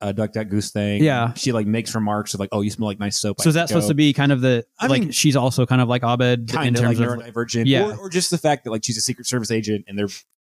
[0.00, 1.02] uh, duck duck goose thing.
[1.02, 1.32] Yeah.
[1.34, 3.68] she like makes remarks of like, "Oh, you smell like nice soap." So is that
[3.68, 6.50] supposed to be kind of the I like mean, she's also kind of like Abed
[6.54, 7.64] in of terms like of neurodivergent?
[7.66, 7.88] Yeah.
[7.88, 10.08] or, or just the fact that like she's a Secret Service agent and they're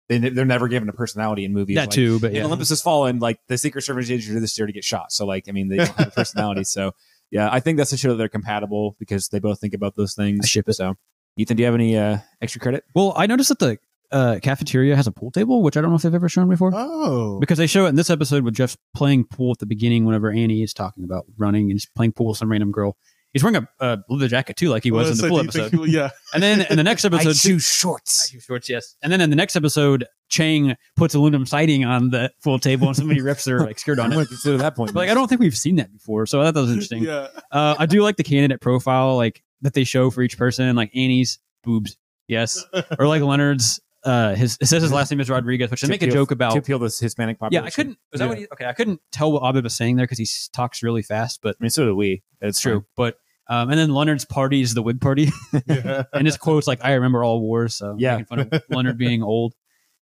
[0.07, 1.75] they, they're never given a personality in movies.
[1.75, 2.45] that like, too, but yeah.
[2.45, 3.19] Olympus has fallen.
[3.19, 5.11] Like the Secret Service agent this year to get shot.
[5.11, 6.63] So like, I mean, they don't have a personality.
[6.63, 6.91] So
[7.31, 10.13] yeah, I think that's a show that they're compatible because they both think about those
[10.13, 10.41] things.
[10.43, 10.73] I ship it.
[10.73, 10.95] So,
[11.37, 12.83] Ethan, do you have any uh, extra credit?
[12.93, 13.79] Well, I noticed that the
[14.11, 16.71] uh, cafeteria has a pool table, which I don't know if they've ever shown before.
[16.73, 20.05] Oh, because they show it in this episode with Jeff playing pool at the beginning
[20.05, 22.97] whenever Annie is talking about running and he's playing pool with some random girl.
[23.33, 25.89] He's wearing a, a leather jacket too, like he was Well, in the pool episode.
[25.89, 26.09] yeah.
[26.33, 28.29] And then in the next episode, shorts.
[28.29, 28.95] Shoe shorts, yes.
[29.03, 32.95] And then in the next episode, Chang puts aluminum siding on the pool table and
[32.95, 34.15] somebody rips their like skirt on it.
[34.15, 34.93] to consider that point.
[34.93, 37.03] But, like I don't think we've seen that before, so I thought that was interesting.
[37.03, 37.27] Yeah.
[37.51, 40.91] Uh, I do like the candidate profile, like that they show for each person, like
[40.95, 41.97] Annie's boobs,
[42.29, 42.63] yes,
[42.99, 43.81] or like Leonard's.
[44.05, 46.29] Uh, his it says his last name is Rodriguez, which they To make a joke
[46.29, 46.55] to about.
[46.55, 47.63] appeal this Hispanic population.
[47.63, 47.67] Yeah.
[47.67, 47.97] I couldn't.
[48.11, 48.47] Was that what he?
[48.53, 51.55] Okay, I couldn't tell what Abed was saying there because he talks really fast, but
[51.59, 52.21] I mean, so do we.
[52.39, 52.85] It's true.
[52.95, 55.29] But um, and then Leonard's party is the Whig Party,
[55.67, 56.03] yeah.
[56.13, 58.17] and his quotes like "I remember all wars." So Yeah.
[58.17, 59.53] making fun of Leonard being old.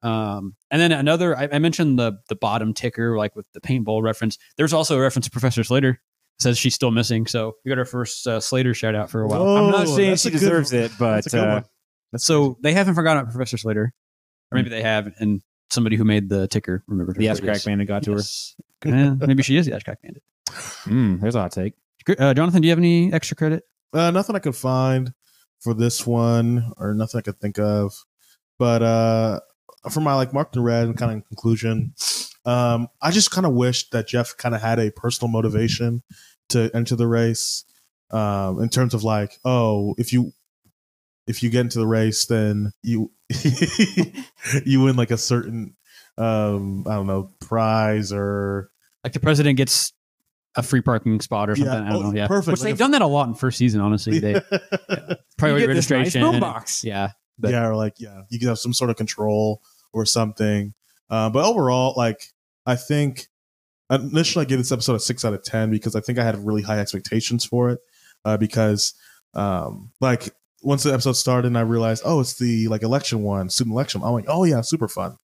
[0.02, 4.02] Um, and then another, I, I mentioned the the bottom ticker, like with the paintball
[4.02, 4.38] reference.
[4.58, 6.02] There's also a reference to Professor Slater.
[6.40, 9.28] Says she's still missing, so we got our first uh, Slater shout out for a
[9.28, 9.48] while.
[9.48, 11.62] I'm not Oh, saying she a good deserves it, but That's a good uh.
[12.14, 13.94] That's So they haven't forgotten about Professor Slater,
[14.52, 17.20] or maybe they have, and somebody who made the ticker remembered her.
[17.20, 17.66] the but ass crack yes.
[17.66, 18.18] bandit got to her.
[18.18, 18.56] Yes.
[18.86, 20.24] Eh, maybe she is the Ass Crack Bandit.
[20.86, 21.74] Mm, there's a hot take.
[22.08, 23.64] Uh, Jonathan, do you have any extra credit?
[23.94, 25.14] Uh, nothing I could find
[25.62, 27.94] for this one, or nothing I could think of.
[28.60, 29.40] But uh,
[29.90, 31.94] for my like Mark and Red and kind of conclusion,
[32.46, 36.04] um, I just kind of wish that Jeff kind of had a personal motivation
[36.50, 37.64] to enter the race.
[38.12, 40.34] Um, in terms of like, oh, if you
[41.28, 43.12] if you get into the race, then you
[44.66, 45.76] you win like a certain
[46.18, 48.70] um, I don't know prize or
[49.04, 49.94] Like the president gets
[50.56, 51.74] a free parking spot or something.
[51.74, 51.90] Yeah.
[51.90, 52.16] I don't Oh, know.
[52.16, 52.52] Yeah, perfect.
[52.52, 53.82] Which Like they've if- done that a lot in first season.
[53.82, 54.34] Honestly, they
[55.38, 56.42] priority You get this nice registration.
[56.84, 59.62] yeah, But- yeah, or like yeah, you can have some sort of control
[59.94, 60.74] or something.
[61.10, 62.22] Uh, but overall, like
[62.66, 63.28] I think
[63.90, 66.38] initially I gave this episode a six out of ten because I think I had
[66.46, 67.80] really high expectations for it.
[68.26, 68.94] Uh, because
[69.34, 70.34] um, like
[70.64, 74.02] once the episode started and I realized, oh, it's the like election one, student election.
[74.04, 75.18] I'm like, oh yeah, super fun.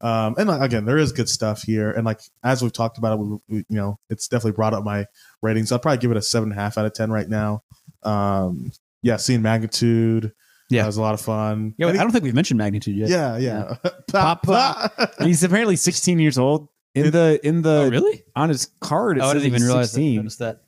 [0.00, 3.12] Um, and like, again, there is good stuff here, and like as we've talked about
[3.14, 5.06] it, we, we, you know, it's definitely brought up my
[5.42, 5.70] ratings.
[5.72, 7.62] I'll probably give it a seven and a half out of ten right now.
[8.02, 10.32] Um, yeah, seeing magnitude,
[10.70, 10.82] Yeah.
[10.82, 11.74] that was a lot of fun.
[11.78, 11.86] yeah.
[11.88, 13.08] I I don't think we've mentioned magnitude yet.
[13.08, 13.76] yeah, yeah.
[14.10, 16.68] Pop, Pop, He's apparently 16 years old.
[16.94, 18.22] In the in the Oh, really?
[18.34, 20.00] on his card, it Oh, I didn't even he's realize that.
[20.00, 20.62] Notice that.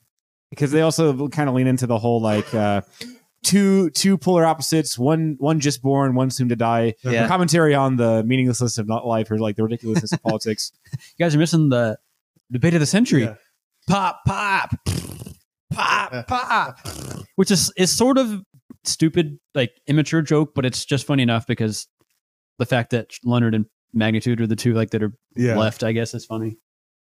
[0.51, 2.81] because they also kind of lean into the whole like uh,
[3.43, 6.95] two two polar opposites, one one just born, one soon to die.
[7.03, 7.27] Yeah.
[7.27, 10.71] Commentary on the meaninglessness of not life or like the ridiculousness of politics.
[10.91, 11.97] You guys are missing the
[12.51, 13.23] debate of the century.
[13.23, 13.35] Yeah.
[13.87, 14.75] Pop, pop,
[15.73, 16.79] pop, pop.
[17.35, 18.41] Which is is sort of
[18.83, 21.87] stupid, like immature joke, but it's just funny enough because
[22.57, 25.57] the fact that Leonard and Magnitude are the two like that are yeah.
[25.57, 26.57] left, I guess, is funny.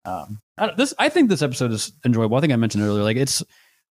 [0.06, 2.36] Um, I, this I think this episode is enjoyable.
[2.36, 3.42] I think I mentioned earlier, like it's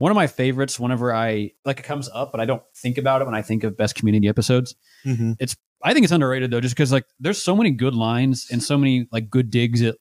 [0.00, 0.80] one of my favorites.
[0.80, 3.64] Whenever I like it comes up, but I don't think about it when I think
[3.64, 4.74] of best community episodes.
[5.04, 5.36] Mhm.
[5.82, 8.76] I think it's underrated though, just because like there's so many good lines and so
[8.76, 9.96] many like good digs at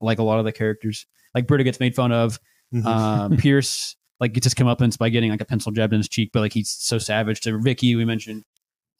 [0.00, 1.04] like a lot of the characters.
[1.34, 2.38] Like Britta gets made fun of.
[2.72, 2.84] Mhm.
[2.86, 6.30] Um, Pierce like gets his comeuppance by getting like a pencil jabbed in his cheek,
[6.32, 7.40] but like he's so savage.
[7.42, 8.44] To Vicky, we mentioned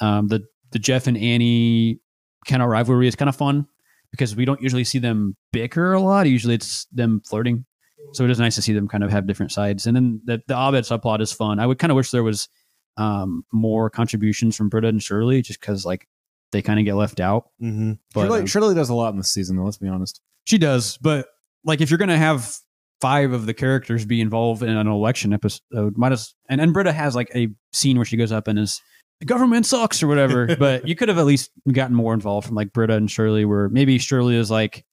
[0.01, 2.01] um, the the Jeff and Annie
[2.47, 3.67] kind of rivalry is kind of fun
[4.13, 6.29] because we don't usually see them bicker a lot.
[6.29, 7.65] Usually it's them flirting.
[8.13, 9.87] So it is nice to see them kind of have different sides.
[9.87, 11.59] And then the the Abed subplot is fun.
[11.61, 12.49] I would kind of wish there was
[12.97, 16.09] um, more contributions from Britta and Shirley, just because like
[16.53, 17.51] they kind of get left out.
[17.63, 17.99] Mhm.
[18.13, 19.65] But Shirley, um, Shirley does a lot in this season, though.
[19.65, 20.21] Let's be honest.
[20.47, 21.29] she does, but
[21.65, 22.57] like if you're gonna have
[23.01, 26.93] five of the characters be involved in an election episode, might as and and Britta
[26.93, 28.81] has like a scene where she goes up and is
[29.21, 30.57] the government sucks or whatever.
[30.59, 33.69] but you could have at least gotten more involved from like Britta and Shirley, where
[33.69, 34.85] maybe Shirley is like.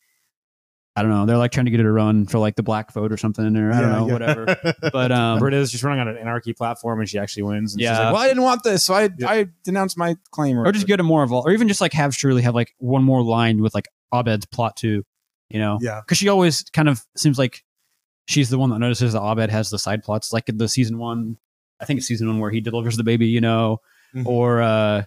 [0.98, 1.26] I don't know.
[1.28, 3.56] They're like trying to get it to run for like the black vote or something,
[3.56, 4.14] or I don't Yeah, know, yeah.
[4.14, 4.74] whatever.
[4.92, 7.74] But um, Britta is just running on an anarchy platform, and she actually wins.
[7.74, 8.00] And she's Yeah.
[8.06, 9.30] like, well, I didn't want this, so I Yeah.
[9.30, 10.58] I denounced my claim.
[10.58, 13.04] or just get it more involved, or even just like have Shirley have like one
[13.04, 15.04] more line with like Abed's plot too,
[15.50, 15.78] you know?
[15.82, 16.02] yeah.
[16.02, 17.64] because she always kind of seems like
[18.26, 20.98] she's the one that notices that Abed has the side plots, like in the season
[20.98, 21.38] one.
[21.80, 23.82] I think it's season one where he delivers the baby, you know,
[24.16, 24.26] Mhm.
[24.26, 25.04] or uh,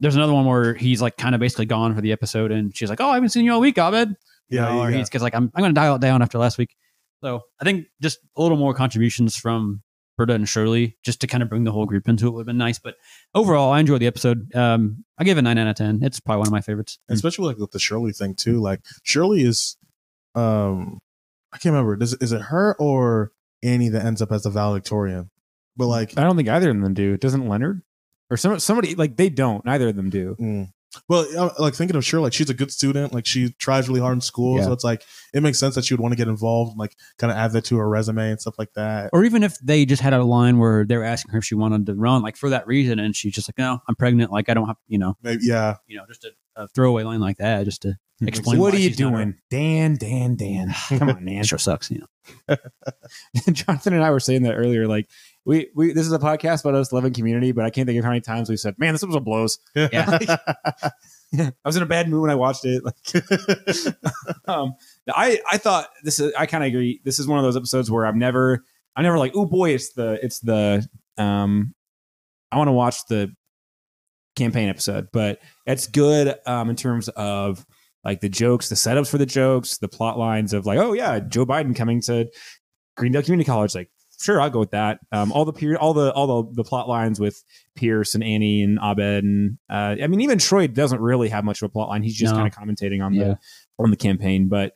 [0.00, 2.88] there's another one where he's like kind of basically gone for the episode, and she's
[2.90, 4.14] like, "Oh, I haven't seen you all week, Abed."
[4.48, 4.98] You Yeah, know, or yeah.
[4.98, 6.74] he's because like I'm I'm going to dial it down after last week.
[7.22, 9.82] So I think just a little more contributions from
[10.16, 12.46] Britta and Shirley, just to kind of bring the whole group into it would have
[12.46, 12.78] been nice.
[12.78, 12.94] But
[13.34, 14.52] overall, I enjoyed the episode.
[14.54, 16.00] Um, I gave it a nine out of ten.
[16.02, 16.98] It's probably one of my favorites.
[17.08, 18.60] especially like with the Shirley thing too.
[18.60, 19.76] Like Shirley is,
[20.34, 20.98] um,
[21.52, 21.96] I can't remember.
[21.96, 23.32] Does is it her or
[23.62, 25.30] Annie that ends up as the valedictorian?
[25.76, 27.16] But like, I don't think either of them do.
[27.16, 27.82] Doesn't Leonard
[28.30, 29.64] or some somebody like they don't?
[29.64, 30.36] Neither of them do.
[30.38, 30.68] mm.
[31.08, 33.12] Well, uh, like thinking of sure like she's a good student.
[33.12, 34.64] Like she tries really hard in school, Yeah.
[34.64, 35.02] so it's like
[35.34, 37.52] it makes sense that she would want to get involved, and, like kind of add
[37.52, 39.10] that to her resume and stuff like that.
[39.12, 41.54] Or even if they just had a line where they were asking her if she
[41.54, 44.32] wanted to run, like for that reason, and she's just like, "No, I'm pregnant.
[44.32, 47.20] Like I don't have, you know, Maybe yeah, you know, just a, a throwaway line
[47.20, 48.58] like that, just to explain.
[48.58, 49.94] what are you doing, Dan?
[49.96, 50.36] Dan?
[50.36, 50.74] Dan?
[50.88, 51.40] Come on, man.
[51.40, 52.56] It sure sucks, you know.
[53.52, 54.86] Jonathan and I were saying that earlier.
[54.86, 55.08] Like
[55.44, 58.04] we we this is a podcast about us loving community, but I can't think of
[58.04, 60.18] how many times we said, "Man, this episode blows." Yeah.
[61.38, 62.82] I was in a bad mood when I watched it.
[62.84, 62.94] Like,
[64.48, 64.74] um,
[65.08, 67.00] I I thought this is I kind of agree.
[67.04, 68.64] This is one of those episodes where I'm never
[68.96, 71.74] I'm never like, oh boy, it's the it's the um
[72.50, 73.34] I want to watch the
[74.36, 77.64] campaign episode, but it's good um in terms of
[78.04, 81.20] like the jokes, the setups for the jokes, the plot lines of like, oh yeah,
[81.20, 82.30] Joe Biden coming to
[82.96, 85.00] Greendale Community College, like sure, I'll go with that.
[85.12, 87.42] Um, all the peer, all the all the the plot lines with
[87.74, 91.62] Pierce and Annie and Abed, and uh, I mean, even Troy doesn't really have much
[91.62, 92.02] of a plot line.
[92.02, 92.40] He's just No.
[92.40, 93.24] kind of commentating on Yeah.
[93.24, 93.38] the
[93.78, 94.48] on the campaign.
[94.48, 94.74] But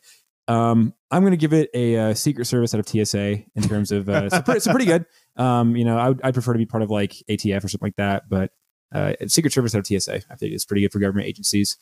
[0.48, 3.92] um, I'm going to give it a, uh Secret Service out of TSA in terms
[3.92, 5.06] of uh, it's, a pretty, it's a pretty good.
[5.34, 7.86] Um, you know, I would I'd prefer to be part of like ATF or something
[7.86, 8.50] like that, but
[8.94, 11.78] uh, Secret Service out of TSA, I think it's pretty good for government agencies.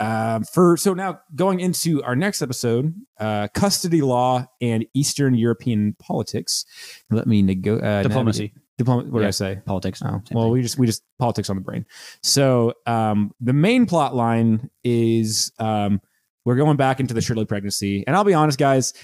[0.00, 5.96] Um, for so now going into our next episode, uh, custody law and Eastern European
[5.98, 6.64] politics.
[7.10, 9.60] Let me nego- uh, Diplomacy, Diploma- what did I say?
[9.66, 10.00] politics.
[10.04, 10.52] Oh, well, thing.
[10.52, 11.84] we just we just politics on the brain.
[12.22, 16.00] So um, the main plot line is um,
[16.44, 18.94] we're going back into the Shirley pregnancy, and I'll be honest, guys,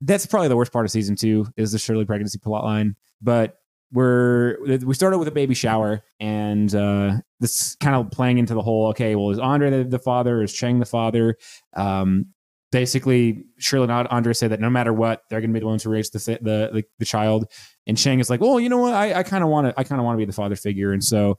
[0.00, 2.96] that's probably the worst part of season two is the Shirley pregnancy plot line.
[3.22, 3.59] But
[3.92, 8.62] we're we started with a baby shower, and uh, this kind of playing into the
[8.62, 8.88] whole.
[8.88, 10.42] Okay, well, is Andre the, the father?
[10.42, 11.36] Is Chang the father?
[11.74, 12.26] Um,
[12.70, 15.82] basically, Shirley and Andre say that no matter what, they're going to be the ones
[15.82, 17.50] who raise the the the, the child.
[17.86, 18.94] And Chang is like, well, you know what?
[18.94, 20.92] I, I kind of want to I kind of want to be the father figure,
[20.92, 21.38] and so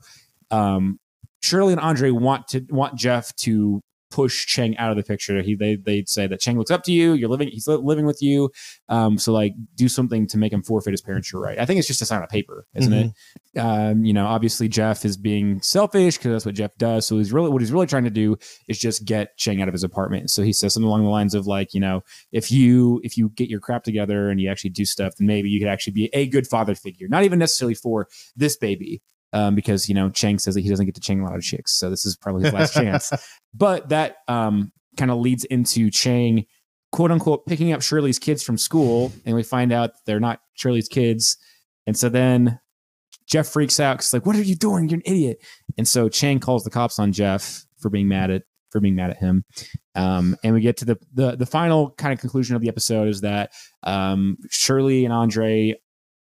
[0.49, 0.99] um,
[1.41, 5.41] Shirley and Andre want to want Jeff to push Chang out of the picture.
[5.41, 7.13] He they they'd say that Chang looks up to you.
[7.13, 7.47] You're living.
[7.47, 8.51] He's living with you.
[8.89, 11.31] Um, so like do something to make him forfeit his parents.
[11.31, 11.57] You're right.
[11.57, 13.11] I think it's just a sign of paper, isn't it?
[13.59, 17.05] Um, you know, obviously Jeff is being selfish because that's what Jeff does.
[17.05, 19.73] So he's really what he's really trying to do is just get Chang out of
[19.73, 20.29] his apartment.
[20.29, 23.29] So he says something along the lines of like, you know, if you if you
[23.29, 26.09] get your crap together and you actually do stuff, then maybe you could actually be
[26.13, 27.07] a good father figure.
[27.07, 29.01] Not even necessarily for this baby,
[29.33, 31.43] um, because you know Chang says that he doesn't get to Cheng a lot of
[31.43, 33.11] chicks, so this is probably his last chance.
[33.53, 36.45] But that um, kind of leads into Chang,
[36.93, 40.87] quote unquote, picking up Shirley's kids from school, and we find out they're not Shirley's
[40.87, 41.35] kids,
[41.85, 42.61] and so then
[43.31, 44.89] Jeff freaks out because like, what are you doing?
[44.89, 45.37] You're an idiot.
[45.77, 49.11] And so Chang calls the cops on Jeff for being mad at for being mad
[49.11, 49.43] at him.
[49.95, 53.07] Um, and we get to the the the final kind of conclusion of the episode
[53.07, 53.51] is that
[53.83, 55.75] um, Shirley and Andre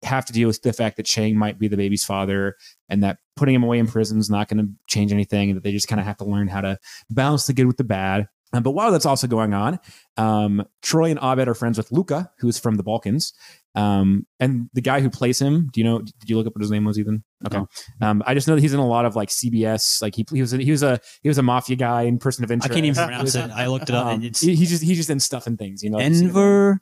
[0.02, 2.56] have to deal with the fact that Chang might be the baby's father
[2.88, 5.72] and that putting him away in prison is not going to change anything that they
[5.72, 6.78] just kind of have to learn how to
[7.10, 8.28] balance the good with the bad.
[8.52, 9.78] Um, but while that's also going on,
[10.16, 13.32] um, Troy and Abed are friends with Luca, who is from the Balkans.
[13.76, 16.00] Um, and the guy who plays him, do you know?
[16.00, 17.22] Did you look up what his name was, Ethan?
[17.46, 17.58] Okay.
[17.58, 17.68] No.
[18.00, 20.02] Um, I just know that he's in a lot of like CBS.
[20.02, 22.42] Like he, he was a, he was a he was a mafia guy in person
[22.42, 22.72] of Interest.
[22.72, 23.50] I can't even pronounce it.
[23.52, 25.56] I looked it up, Um, and it's he, he's just he's just in stuff and
[25.56, 25.98] things, you know.
[25.98, 26.80] Enver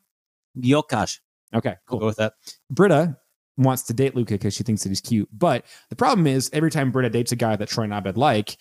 [0.59, 1.18] Gjokaj.
[1.54, 2.00] Okay, We'll cool.
[2.00, 2.34] go with that.
[2.70, 3.16] Britta
[3.56, 5.28] wants to date Luca because she thinks that he's cute.
[5.32, 8.56] But the problem is, every time Britta dates a guy that Troy and Abed like,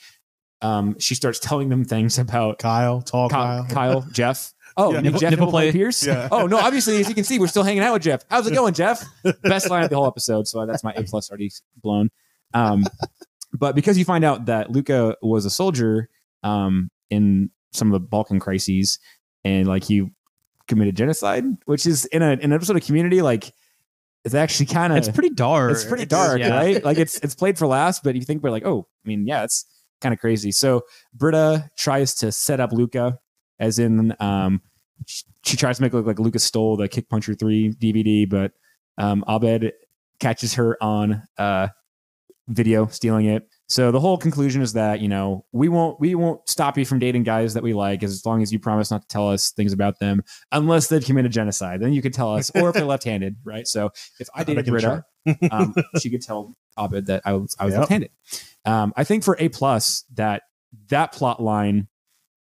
[0.61, 4.01] um, she starts telling them things about Kyle, tall Kyle, Kyle.
[4.01, 4.53] Kyle Jeff.
[4.75, 5.01] Oh, Yeah.
[5.01, 5.79] Nipple- Jeff nipple nipple play play.
[5.79, 6.05] Pierce.
[6.05, 6.27] Yeah.
[6.31, 8.23] Oh no, obviously as you can see, we're still hanging out with Jeff.
[8.29, 9.03] How's it going, Jeff?
[9.43, 10.47] Best line of the whole episode.
[10.47, 12.09] So that's my A plus already blown.
[12.53, 12.85] Um,
[13.53, 16.09] but because you find out that Luca was a soldier
[16.43, 18.99] um, in some of the Balkan crises,
[19.43, 20.07] and like he
[20.67, 23.53] committed genocide, which is in, a, in an episode of Community, like
[24.23, 25.71] it's actually kind of It's pretty dark.
[25.71, 26.49] it's pretty dark, yeah.
[26.55, 26.83] right?
[26.85, 29.43] Like it's it's played for laughs, but you think we're like, oh, I mean, yeah,
[29.43, 29.65] it's
[30.01, 30.51] kind of crazy.
[30.51, 33.19] So Britta tries to set up Luca,
[33.59, 34.61] as in, um,
[35.05, 38.29] she, she tries to make it look like Luca stole the Kick Puncher three DVD,
[38.29, 38.51] but
[38.97, 39.73] um, Abed
[40.19, 41.67] catches her on uh,
[42.47, 43.47] video stealing it.
[43.69, 46.99] So the whole conclusion is that you know we won't we won't stop you from
[46.99, 49.73] dating guys that we like as long as you promise not to tell us things
[49.73, 51.81] about them unless they've committed genocide.
[51.81, 53.67] Then you can tell us, or if they're left-handed, right?
[53.67, 55.03] So if I dated Britta,
[55.51, 57.79] um, she could tell Abed that I was I was Yep.
[57.81, 58.11] left-handed.
[58.65, 60.43] Um, I think for A plus that
[60.89, 61.87] that plot line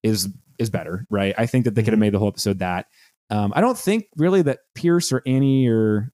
[0.02, 1.34] is is better, right?
[1.38, 2.00] I think that they could have Mhm.
[2.00, 2.86] made the whole episode that.
[3.30, 6.12] Um, I don't think really that Pierce or Annie or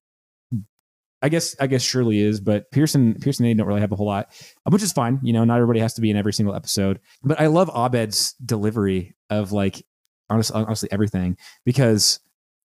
[1.22, 3.96] I guess I guess Shirley is, but Pearson Pearson and Aiden don't really have a
[3.96, 4.28] whole lot,
[4.66, 5.18] uh, which is fine.
[5.22, 7.00] You know, not everybody has to be in every single episode.
[7.22, 9.84] But I love Abed's delivery of like
[10.30, 12.20] honestly, honestly everything because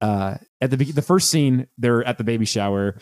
[0.02, 2.98] uh, at the the first scene they're at the baby shower.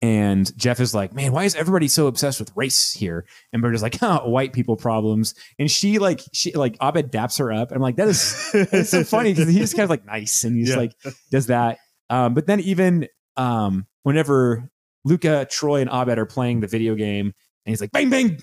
[0.00, 3.26] And Jeff is like, man, why is everybody so obsessed with race here?
[3.52, 5.34] And Britta's like, huh, white people problems.
[5.58, 7.70] And she like, she like, Abed daps her up.
[7.72, 10.56] And I'm like, that is, it's so funny because he's kind of like nice and
[10.56, 10.76] he's Yeah.
[10.76, 10.92] like,
[11.32, 11.78] does that.
[12.10, 14.70] Um, but then even um, whenever
[15.04, 17.34] Luka, Troy, and Abed are playing the video game, and
[17.64, 18.40] he's like, "Bang bang,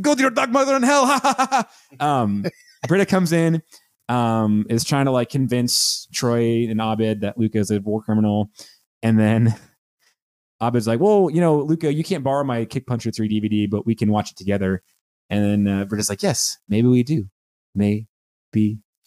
[0.00, 1.68] go to your dog mother in hell!" Ha, ha, ha,
[2.00, 2.22] ha.
[2.22, 2.44] um,
[2.88, 3.62] Britta comes in,
[4.08, 8.50] um, is trying to like convince Troy and Abed that Luka is a war criminal,
[9.02, 9.54] and then
[10.62, 13.86] Abed's like, "Well, you know, Luka, you can't borrow my Kick Puncher three DVD, but
[13.86, 14.82] we can watch it together."
[15.28, 17.26] And then uh, Britta's like, "Yes, maybe we do,
[17.74, 18.06] maybe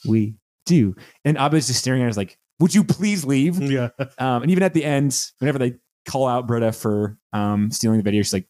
[0.05, 0.35] we
[0.65, 3.89] do." And Abed's just staring at her, like, "Would you please leave?" yeah.
[4.17, 5.75] Um, and even at the end, whenever they
[6.09, 8.47] call out Britta for um, stealing the video, she's like,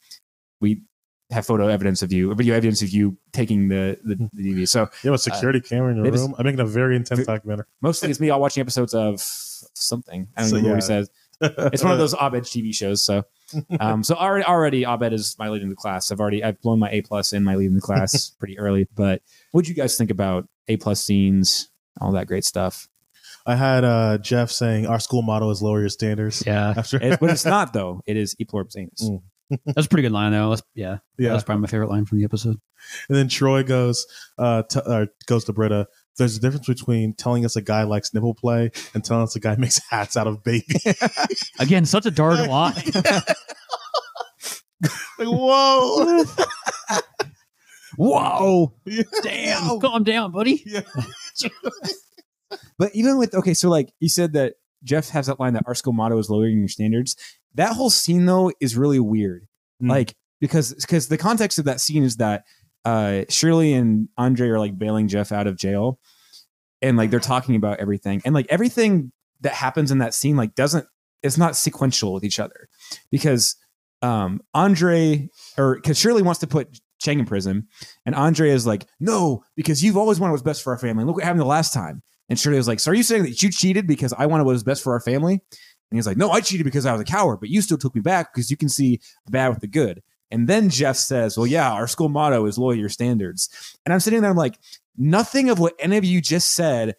[0.61, 0.81] "We
[1.31, 4.89] have photo evidence of you, video evidence of you taking the the, the DVD." So
[5.03, 6.35] You have a security camera in your room.
[6.37, 7.65] I'm making a very intense documentary.
[7.81, 10.27] mostly it's me all watching episodes of something.
[10.35, 11.09] I don't So, know what he says.
[11.41, 13.01] It's one of those Abed TV shows.
[13.01, 13.23] So,
[13.79, 16.11] um, so already already Abed is my lead in the class.
[16.11, 18.87] I've already I've blown my A plus in my lead in the class pretty early.
[18.95, 21.69] But what do you guys think about A plus scenes,
[22.01, 22.87] all that great stuff?
[23.49, 26.43] I had uh, Jeff saying our school motto is lower your standards.
[26.45, 28.01] Yeah, After It, but it's not though.
[28.05, 29.09] It is E pluribus anus.
[29.09, 29.21] Mm.
[29.65, 30.51] that's a pretty good line though.
[30.51, 32.57] That's, yeah, yeah, that's probably my favorite line from the episode.
[33.09, 34.05] and then Troy goes
[34.37, 35.87] uh, t- uh goes to Britta.
[36.19, 39.39] There's a difference between telling us a guy likes nipple play and telling us a
[39.39, 40.75] guy makes hats out of baby.
[41.59, 42.75] Again, such a dark line.
[45.17, 46.23] like, whoa.
[47.97, 48.75] Whoa!
[48.85, 49.03] Yeah.
[49.23, 50.61] Damn, calm down, buddy.
[50.65, 50.81] Yeah.
[52.77, 55.75] But even with okay, so like you said that Jeff has that line that our
[55.75, 57.15] school motto is lowering your standards.
[57.55, 59.47] That whole scene though is really weird.
[59.81, 59.89] Mm.
[59.89, 62.43] Like because because the context of that scene is that
[62.85, 65.99] uh Shirley and Andre are like bailing Jeff out of jail
[66.81, 68.21] and like they're talking about everything.
[68.25, 70.85] And like everything that happens in that scene like doesn't
[71.21, 72.69] it's not sequential with each other.
[73.11, 73.55] Because
[74.01, 77.67] um Andre or because Shirley wants to put Chang in prison
[78.05, 81.05] and Andre is like, no, because you've always wanted what's best for our family.
[81.05, 82.03] Look what happened the last time.
[82.29, 84.53] And Shirley was like, So are you saying that you cheated because I wanted what
[84.53, 85.33] was best for our family?
[85.33, 87.95] And he's like, No, I cheated because I was a coward, but you still took
[87.95, 90.01] me back because you can see the bad with the good.
[90.31, 93.49] And then Jeff says, Well, yeah, our school motto is lower your standards.
[93.85, 94.59] And I'm sitting there, I'm like,
[94.97, 96.95] nothing of what any of you just said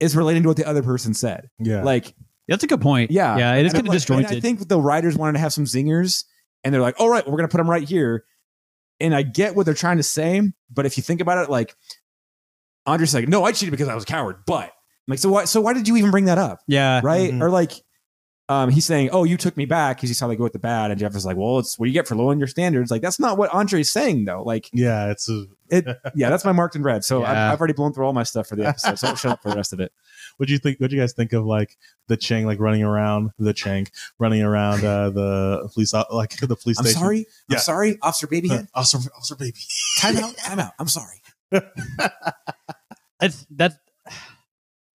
[0.00, 1.50] is relating to what the other person said.
[1.58, 1.82] Yeah.
[1.82, 2.14] Like,
[2.48, 3.10] That's a good point.
[3.10, 3.36] yeah.
[3.36, 4.32] yeah, it is kind of like- disjointed.
[4.38, 6.24] I think the writers wanted to have some zingers,
[6.62, 8.24] and they're like, "All right, we're gonna put them right here."
[9.00, 10.40] And I get what they're trying to say,
[10.72, 11.74] but if you think about it, like
[12.86, 14.70] Andre's like, "No, I cheated because I was a coward." But I'm
[15.08, 15.44] like, so why?
[15.44, 17.30] So why did you even bring that up, yeah, right?
[17.32, 17.40] Mhm.
[17.40, 17.72] Or like,
[18.48, 20.58] um, he's saying, "Oh, you took me back because you saw they go with the
[20.58, 23.00] bad," and Jeff is like, "Well, it's what you get for lowering your standards." Like
[23.02, 24.42] that's not what Andre's saying though.
[24.42, 25.46] Like, yeah, it's a,
[26.14, 27.04] yeah, that's my marked in red.
[27.04, 27.30] So Yeah.
[27.30, 29.42] I've, I've already blown through all my stuff for the episode, so I'll shut up
[29.42, 29.92] for the rest of it.
[30.36, 30.78] what do you think?
[30.78, 33.86] What do you guys think of like the Chang like running around the Chang
[34.18, 37.00] running around uh, the police uh, like the police I'm station?
[37.00, 37.18] sorry.
[37.48, 37.56] Yeah.
[37.56, 38.68] I'm sorry, Officer Uh, Babyhead.
[38.74, 39.56] Officer, Officer Baby.
[40.00, 40.36] Time out.
[40.36, 40.72] Time out.
[40.78, 41.22] I'm sorry.
[43.24, 43.76] It's that's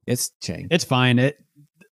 [0.06, 0.68] It's Chang.
[0.72, 1.20] it's fine.
[1.20, 1.38] It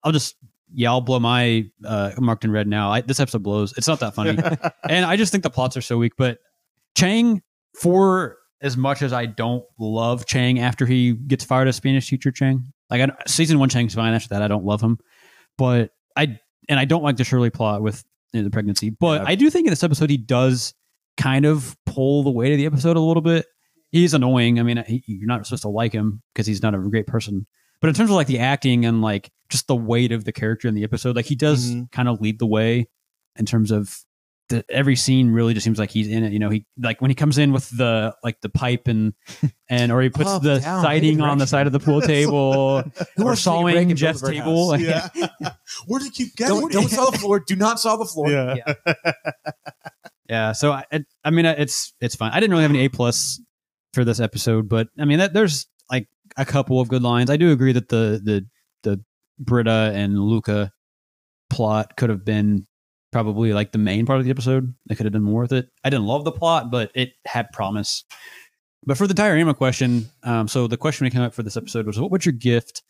[0.03, 0.37] I'll just
[0.77, 2.91] yeah, I'll blow my uh, marked in red now.
[2.91, 3.73] I, this episode blows.
[3.77, 4.31] It's not that funny,
[4.89, 6.15] and I just think the plots are so weak.
[6.19, 6.39] But
[6.97, 7.43] Chang,
[7.81, 12.31] for as much as I don't love Chang after he gets fired as Spanish teacher,
[12.33, 14.15] Chang like I, season one Chang's fine.
[14.15, 14.99] After that, I don't love him,
[15.57, 18.91] but I and I don't like the Shirley plot with you know, the pregnancy.
[18.91, 19.29] But Yeah.
[19.29, 20.75] I do think in this episode he does
[21.17, 23.47] kind of pull the weight of the episode a little bit.
[23.95, 24.59] He's annoying.
[24.59, 27.47] I mean, he, you're not supposed to like him because he's not a great person.
[27.81, 30.69] But in terms of like the acting and like just the weight of the character
[30.69, 31.91] in the episode, like he does Mhm.
[31.93, 32.89] kind of lead the way
[33.37, 33.97] in terms of
[34.49, 36.33] the, every scene really just seems like he's in it.
[36.33, 39.15] You know, he like when he comes in with the like the pipe and
[39.71, 42.35] and or he puts Up, the down, siding on the side of the pool table
[42.35, 44.77] or wants to take a break sawing Jeff's table.
[44.79, 45.09] Yeah.
[45.87, 46.61] Where do you keep getting?
[46.61, 47.41] Don't, don't saw the floor.
[47.47, 48.31] Do not saw the floor.
[48.31, 48.55] yeah.
[50.29, 52.33] Yeah, so I, I- I mean, it's it's fine.
[52.33, 53.41] I didn't really have any A plus
[53.95, 57.31] for this episode, but I mean, that, there's like a couple of good lines.
[57.31, 58.47] I do agree that the the
[58.83, 59.05] the
[59.39, 60.73] Britta and Luka
[61.51, 62.67] plot could have been
[63.13, 64.75] probably like the main part of the episode.
[64.87, 65.69] They could have done more with it.
[65.85, 68.05] I didn't love the plot, but it had promise.
[68.85, 71.87] But for the diorama question, um, so the question we came up for this episode
[71.87, 72.83] was, what would your gift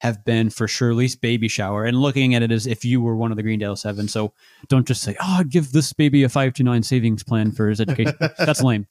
[0.00, 1.84] have been for Shirley's baby shower?
[1.84, 4.08] And looking at it as if you were one of the Greendale Seven.
[4.08, 4.32] So
[4.68, 7.68] don't just say, "Oh, I'd give this baby a five to nine savings plan for
[7.68, 8.86] his education." That's lame.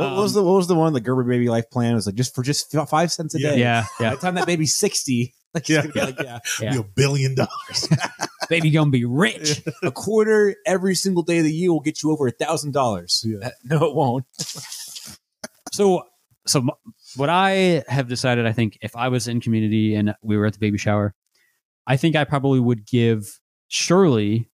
[0.00, 0.92] What um, was the What was the one?
[0.92, 3.50] The Gerber baby life plan It was like just for just five cents a Yeah.
[3.50, 3.58] day.
[3.58, 3.84] Yeah, yeah.
[3.98, 5.86] By yeah, the time that baby's sixty, like, Yeah.
[5.94, 6.04] yeah.
[6.04, 6.38] Like, yeah.
[6.60, 6.72] Yeah.
[6.72, 7.88] Be a billion dollars.
[8.48, 9.62] Baby gonna be rich.
[9.84, 13.24] a quarter every single day of the year will get you over a thousand dollars.
[13.64, 14.24] No, it won't.
[15.72, 16.02] So,
[16.46, 16.70] so m-
[17.16, 20.54] what I have decided, I think if I was in community and we were at
[20.54, 21.14] the baby shower,
[21.86, 23.38] I think I probably would give
[23.68, 24.50] Shirley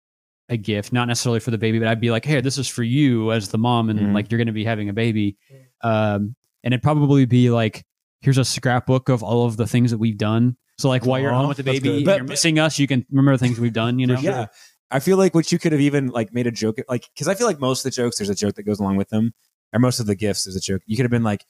[0.50, 2.84] a gift, not necessarily for the baby, but I'd be like, "Hey, this is for
[2.84, 4.14] you as the mom, and Mhm.
[4.14, 5.38] like you're going to be having a baby,"
[5.82, 7.86] um, and it'd probably be like,
[8.22, 11.32] "Here's a scrapbook of all of the things that we've done." So, like, while you're
[11.34, 13.60] Aw, home with the baby, and But- you're missing us, you can remember the things
[13.60, 13.98] we've done.
[13.98, 14.48] You know, Yeah.
[14.92, 17.34] I feel like what you could have even like made a joke like because I
[17.34, 19.34] feel like most of the jokes there's a joke that goes along with them,
[19.74, 20.82] or most of the gifts there's a joke.
[20.86, 21.46] You could have been like,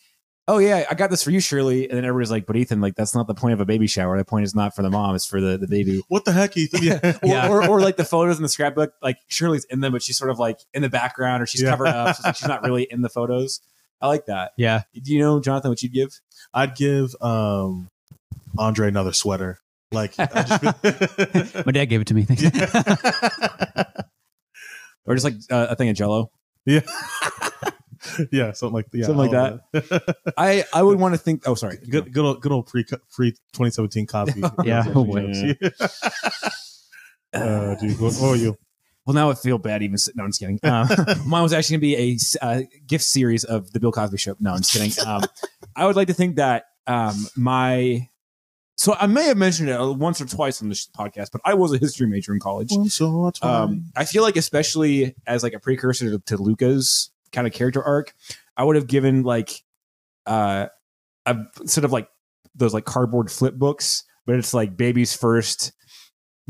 [0.48, 2.96] "Oh yeah, I got this for you, Shirley," and then everybody's like, "But Ethan, like
[2.96, 4.18] that's not the point of a baby shower.
[4.18, 6.56] The point is not for the mom; it's for the the baby." What the heck,
[6.58, 6.82] Ethan?
[6.84, 7.00] Yeah.
[7.24, 7.50] Or, Yeah.
[7.50, 10.30] or, or like the photos in the scrapbook, like Shirley's in them, but she's sort
[10.32, 11.72] of like in the background, or she's Yeah.
[11.72, 13.62] covered up, so it's like she's not really in the photos.
[14.02, 14.52] I like that.
[14.58, 14.84] yeah.
[14.94, 16.20] Do you know, Jonathan, what you'd give?
[16.54, 17.90] I'd give um
[18.58, 19.60] Andre another sweater.
[19.92, 22.24] Like just feel- My dad gave it to me.
[22.24, 22.44] Thanks.
[25.08, 26.32] Or just like uh, a thing of Jello?
[26.66, 26.82] yeah.
[28.32, 30.16] yeah, something like yeah, Something like that.
[30.38, 31.48] I I would want to think.
[31.48, 31.78] Oh, sorry.
[31.90, 34.42] good good old good old pre pre 2017 copy.
[34.64, 34.84] Yeah.
[34.88, 35.56] Oh, boy.
[37.34, 38.58] uh, dude, what, what were you?
[39.06, 39.98] Well, now I feel bad even.
[40.16, 40.60] No, I'm just kidding.
[40.64, 44.18] Uh, mine was actually going to be a uh, gift series of the Bill Cosby
[44.18, 44.36] Show.
[44.40, 45.06] No, I'm just kidding.
[45.06, 45.24] Um,
[45.76, 48.10] I would like to think that um, my.
[48.78, 51.54] So I may have mentioned it uh, once or twice on this podcast, but I
[51.54, 52.70] was a history major in college.
[52.72, 53.50] Once or twice.
[53.50, 57.84] Um, I feel like, especially as like a precursor to, to Luka's kind of character
[57.84, 58.14] arc,
[58.58, 59.64] I would have given like
[60.26, 60.68] uh,
[61.26, 62.08] a sort of like
[62.56, 65.74] those like cardboard flip books, but it's like baby's first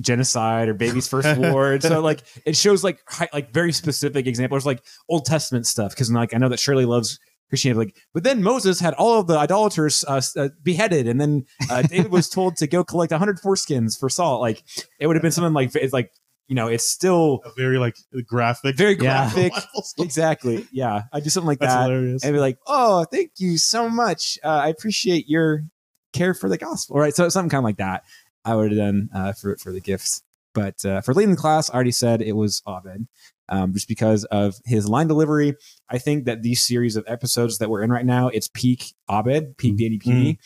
[0.01, 1.73] genocide or baby's first war.
[1.73, 5.91] And so like it shows like hi- like very specific examples, like Old Testament stuff.
[5.91, 7.19] Because like I know that Shirley loves
[7.49, 11.45] Christianity, like but then Moses had all of the idolaters uh, uh, beheaded, and then
[11.69, 14.41] uh, David was told to go collect 100 foreskins for salt.
[14.41, 14.63] Like
[14.99, 16.11] it would have been something like it's like
[16.47, 18.75] you know it's still a very like graphic.
[18.77, 19.31] very Yeah.
[19.31, 19.53] graphic.
[19.99, 20.67] exactly.
[20.71, 22.23] Yeah, I do something like That's that hilarious.
[22.23, 24.37] and be like, "Oh, thank you so much.
[24.43, 25.63] Uh, I appreciate your
[26.13, 27.13] care for the gospel." Right.
[27.15, 28.03] So something kind of like that.
[28.43, 30.21] I would have done uh, for for the gifts.
[30.53, 33.07] But uh, for leading the class, I already said it was Abed,
[33.49, 35.55] um, just because of his line delivery.
[35.89, 39.57] I think that these series of episodes that we're in right now, it's peak Abed,
[39.57, 40.37] peak Danny Pudi.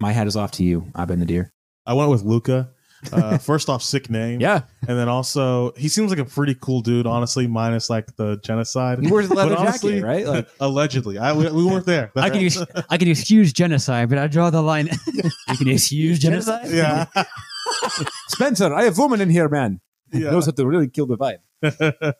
[0.00, 1.52] My hat is off to you, Abed Nadir.
[1.84, 2.70] I went with Luka.
[3.12, 4.40] Uh, first off, sick name.
[4.40, 8.36] Yeah, And then also, he seems like a pretty cool dude, honestly, minus like the
[8.44, 9.00] genocide.
[9.00, 10.26] he wears a leather honestly, jacket, right?
[10.26, 11.18] Like, Allegedly.
[11.18, 12.12] I, we, we weren't there.
[12.16, 14.90] I can use I can excuse genocide, but I draw the line.
[15.14, 16.70] you can excuse genocide.
[16.70, 17.06] yeah.
[18.28, 19.80] Spencer, I have woman in here, man.
[20.12, 20.30] Yeah.
[20.30, 21.38] Knows how to really kill the vibe.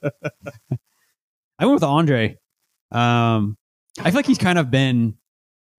[1.59, 2.39] I went with Andre.
[2.91, 3.57] Um,
[3.99, 5.17] I feel like he's kind of been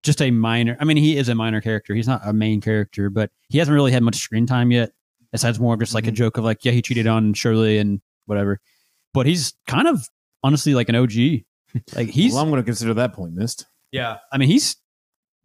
[0.03, 0.77] just a minor.
[0.79, 1.93] I mean, he is a minor character.
[1.93, 4.91] He's not a main character, but he hasn't really had much screen time yet.
[5.31, 6.15] Besides more of just like a Mhm.
[6.15, 8.59] joke of like, yeah, he cheated on Shirley and whatever.
[9.13, 10.05] But he's kind of
[10.43, 11.45] honestly like an OG.
[11.95, 13.65] Like he's well, I'm going to consider that point missed.
[13.91, 14.17] yeah.
[14.33, 14.75] I mean, he's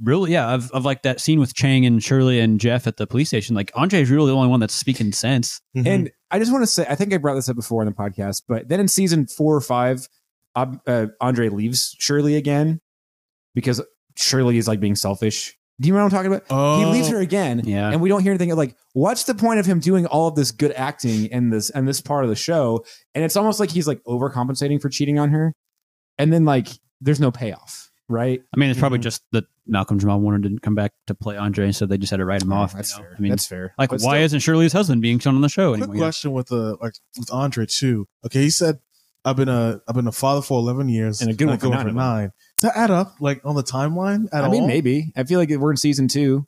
[0.03, 3.07] really yeah of, of like that scene with Chang and Shirley and Jeff at the
[3.07, 3.55] police station.
[3.55, 5.61] Like Andre is really the only one that's speaking sense.
[5.77, 5.87] Mhm.
[5.87, 7.95] And I just want to say, I think I brought this up before in the
[7.95, 10.09] podcast, but then in season four or five,
[10.57, 12.81] uh, Andre leaves Shirley again
[13.55, 13.81] because
[14.17, 15.57] Shirley is like being selfish.
[15.79, 16.45] Do you know what I'm talking about?
[16.49, 17.91] oh, He leaves her again, Yeah.
[17.91, 20.51] and we don't hear anything like, what's the point of him doing all of this
[20.51, 22.83] good acting in this and this part of the show?
[23.15, 25.53] And it's almost like he's like overcompensating for cheating on her,
[26.19, 26.69] and then like
[27.03, 28.41] there's no payoff, right?
[28.55, 29.03] I mean, it's probably Mhm.
[29.03, 32.19] just that Malcolm Jamal Warner didn't come back to play Andre, so they just had
[32.19, 32.71] to write him off.
[32.73, 33.03] you Oh, That's know?
[33.05, 33.15] fair.
[33.19, 33.75] I mean, that's fair.
[33.79, 36.05] like, But why still- isn't Shirley's husband being shown on the show Quick anymore?
[36.07, 38.07] question with the like with Andre too.
[38.25, 38.79] Okay, he said
[39.27, 41.67] I've been a I've been a father for eleven years And a good one for
[41.67, 42.31] for nine of nine.
[42.61, 44.67] Does that add up like on the timeline at I mean, all?
[44.69, 45.13] maybe.
[45.17, 46.47] I feel like we're in season two,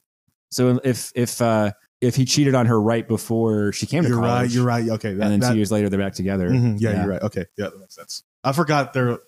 [0.51, 4.19] so if if uh if he cheated on her right before she came to You're
[4.19, 4.51] college, right.
[4.51, 4.89] You're right.
[4.89, 6.49] Okay, that, and then that- two years later they're back together.
[6.49, 7.23] Mhm, yeah, you're right.
[7.23, 8.23] Okay, yeah, that makes sense.
[8.43, 9.19] I forgot there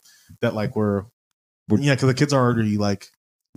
[0.41, 1.03] that like we're,
[1.69, 3.09] We're- yeah because the kids are already like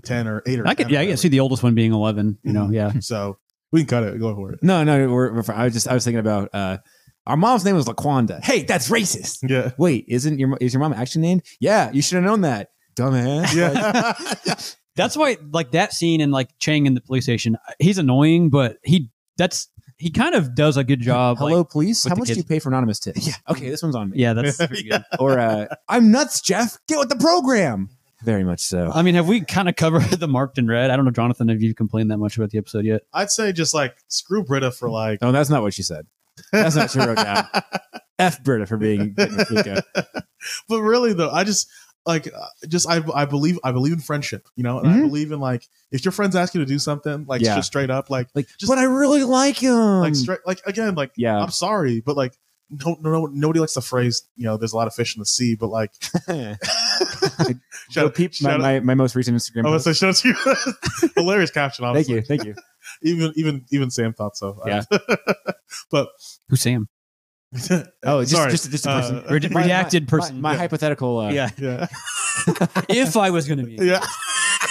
[0.04, 1.18] ten or eight or I could, 10 yeah, I can whatever.
[1.18, 2.38] see the oldest one being eleven.
[2.44, 2.74] You know, Mhm.
[2.74, 2.92] yeah.
[3.00, 3.38] So
[3.72, 4.20] we can cut it.
[4.20, 4.60] Go for it.
[4.62, 5.58] No, no, we're, we're fine.
[5.60, 6.80] I was just I was thinking about uh
[7.26, 8.44] our mom's name was Laquanda.
[8.44, 9.50] Hey, that's racist.
[9.50, 9.72] Yeah.
[9.78, 11.44] Wait, isn't your is your mom actually named?
[11.62, 13.54] Yeah, you should have known that, dumbass.
[13.56, 14.14] Yeah.
[14.96, 18.78] That's why, like that scene in like Chang in the police station, he's annoying, but
[18.84, 19.68] he that's
[19.98, 21.38] he kind of does a good job.
[21.40, 22.04] Hello, like- police.
[22.04, 23.28] How the much do you pay for anonymous tips?
[23.28, 23.34] Yeah.
[23.50, 24.18] Okay, this one's on me.
[24.20, 25.04] yeah, that's pretty good.
[25.20, 26.78] Or uh, I'm nuts, Jeff.
[26.88, 27.90] Get with the program.
[28.24, 28.92] Very much so.
[28.94, 30.92] I mean, have we kind of covered the marked in red?
[30.92, 33.02] I don't know, Jonathan, have you complained that much about the episode yet?
[33.14, 35.22] I'd say just like screw Britta for like.
[35.22, 36.06] No, that's not what she said.
[36.52, 37.48] That's not what she wrote down.
[38.20, 39.16] F Britta for being
[40.70, 41.68] but really though, I just
[42.06, 45.02] like uh, just I I believe I believe in friendship, you know, and I Mhm.
[45.08, 47.56] believe in like if your friends ask you to do something, like Yeah.
[47.56, 49.74] just straight up, like Like, Just- but I really like him.
[50.02, 51.40] like straight like again, like yeah.
[51.42, 52.38] I'm sorry, but like
[52.70, 55.20] no, no, no, nobody likes the phrase, you know, there's a lot of fish in
[55.20, 55.92] the sea, but like,
[57.92, 59.66] shout, peep my, shout out- my, my most recent Instagram.
[59.68, 61.10] I was say shout out to you.
[61.16, 62.56] Hilarious caption, Thank you, thank you.
[63.02, 64.60] Even even even Sam thought so.
[64.66, 64.84] Yeah.
[65.92, 66.10] but
[66.50, 66.88] Who's Sam?
[68.04, 68.52] Oh, just sorry.
[68.52, 69.18] just, just a person.
[69.20, 70.36] Uh, Red- My- redacted my- person.
[70.42, 70.58] My, my Yeah.
[70.60, 71.20] hypothetical.
[71.20, 71.50] Uh, yeah.
[71.58, 71.88] yeah,
[72.90, 74.04] if I was going to be, yeah.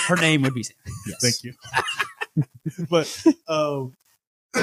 [0.09, 0.77] her name would be Sam.
[1.07, 1.21] Yes.
[1.21, 1.53] Thank you.
[2.91, 3.95] but um,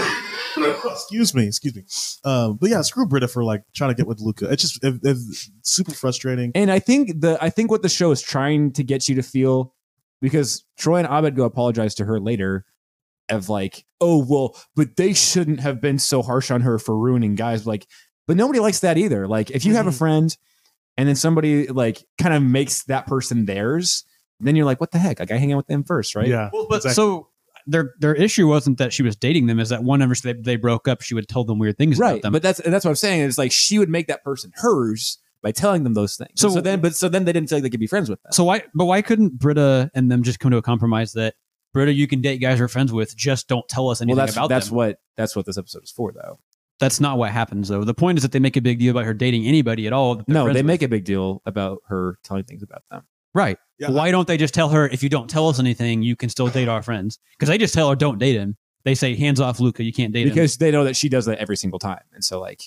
[0.86, 1.84] excuse me, excuse me.
[2.30, 4.52] Um, but yeah, screw Britta for like trying to get with Luka.
[4.52, 6.52] It's just it, it's super frustrating.
[6.56, 9.24] And I think the I think what the show is trying to get you to
[9.24, 9.74] feel
[10.22, 12.66] because Troy and Abed go apologize to her later
[13.30, 17.36] of like, oh well, but they shouldn't have been so harsh on her for ruining
[17.36, 17.66] guys.
[17.68, 17.86] Like,
[18.30, 19.28] but nobody likes that either.
[19.28, 19.98] Like, if you have a Mhm.
[19.98, 20.38] friend
[20.98, 24.04] and then somebody like kind of makes that person theirs,
[24.40, 25.20] then you're like, what the heck?
[25.20, 26.28] Like, I hang out with them first, right?
[26.28, 26.94] Yeah, Well, but exactly.
[26.94, 27.28] so
[27.66, 30.88] their their issue wasn't that she was dating them; is that whenever they, they broke
[30.88, 32.12] up, she would tell them weird things right.
[32.12, 32.34] about them.
[32.34, 33.22] But that's that's what I'm saying.
[33.22, 36.32] Is like she would make that person hers by telling them those things.
[36.36, 38.22] So, So- then, but so then they didn't feel like they could be friends with
[38.24, 38.32] them.
[38.32, 38.64] so why?
[38.76, 41.34] But why couldn't Britta and them just come to a compromise that
[41.74, 44.36] Britta, you can date guys you're friends with, just don't tell us anything well, that's
[44.36, 44.76] about that's them.
[44.78, 46.40] what that's what this episode is for, though.
[46.80, 47.84] That's not what happens, though.
[47.84, 50.16] The point is that they make a big deal about her dating anybody at all.
[50.16, 50.66] that they're No, they with.
[50.66, 53.04] make a big deal about her telling things about them.
[53.34, 53.58] right.
[53.78, 53.92] Yeah.
[53.92, 56.48] Why don't they just tell her if you don't tell us anything, you can still
[56.48, 57.18] date our friends?
[57.38, 58.58] Because they just tell her don't date him.
[58.84, 59.84] They say hands off, Luka.
[59.84, 60.30] You can't date him.
[60.30, 62.62] because they know that she does that every single time, and so like,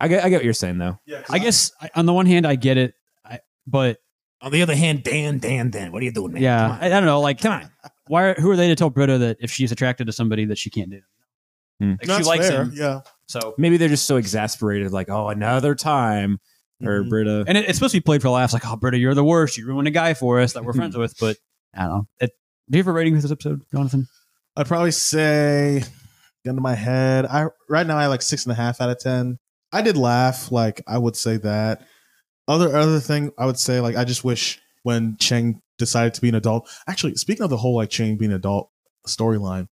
[0.00, 0.98] I get, I get what you're saying though.
[1.06, 3.98] yeah, I guess I, on the one hand, I get it, I, but
[4.40, 6.42] On the other hand, Dan, Dan, Dan, what are you doing, man?
[6.42, 7.20] yeah, I, I don't know.
[7.20, 7.70] Like, Come on.
[8.06, 8.24] why?
[8.24, 10.68] Are, who are they to tell Britta that if she's attracted to somebody that she
[10.70, 11.02] can't date
[11.80, 11.96] him?
[12.00, 12.08] Hmm.
[12.08, 12.62] Like, she likes fair.
[12.64, 13.00] him, Yeah,
[13.30, 16.38] so Maybe they're just so exasperated, like, oh, another time,
[16.84, 17.08] or Mhm.
[17.08, 17.44] Britta.
[17.46, 18.52] and it, it's supposed to be played for laughs.
[18.52, 19.56] Like, oh, Britta, you're the worst.
[19.56, 21.14] You ruined a guy for us that we're friends with.
[21.20, 21.36] But
[21.74, 22.08] I don't know.
[22.20, 22.30] It,
[22.70, 24.06] do you have a rating for this episode, Jonathan?
[24.56, 25.82] I'd probably say,
[26.44, 27.26] gun to my head.
[27.26, 29.38] I right now I have like six and a half out of ten.
[29.72, 31.82] I did laugh, like I would say that.
[32.48, 36.28] Other other thing I would say, like I just wish when Chang decided to be
[36.28, 36.68] an adult.
[36.88, 38.70] Actually, speaking of the whole like Chang being an adult
[39.06, 39.68] storyline,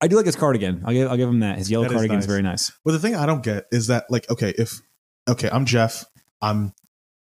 [0.00, 0.82] I do like his cardigan.
[0.84, 1.58] I'll give, I'll give him that.
[1.58, 2.30] His yellow That cardigan is nice.
[2.30, 2.72] very nice.
[2.84, 4.80] but the thing I don't get is that like okay, if
[5.28, 6.04] okay, I'm Jeff,
[6.42, 6.72] I'm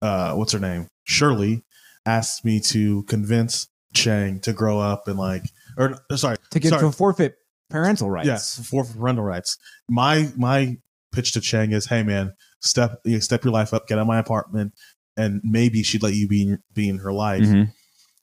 [0.02, 0.88] uh what's her name?
[1.04, 1.62] Shirley
[2.06, 5.44] asked me to convince Chang to grow up and like
[5.78, 6.82] or sorry, To get Sorry.
[6.82, 7.36] to forfeit
[7.70, 8.26] parental rights.
[8.26, 9.56] Yes, forfeit parental rights.
[9.88, 10.78] My my
[11.12, 14.02] pitch to Chang is, hey man, step you know, step your life up, get out
[14.02, 14.72] of my apartment,
[15.16, 17.42] and maybe she'd let you be in, be in her life.
[17.42, 17.72] Mhm.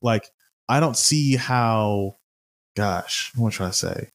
[0.01, 0.27] Like
[0.67, 2.15] I don't see how.
[2.75, 4.09] Gosh, what should I say?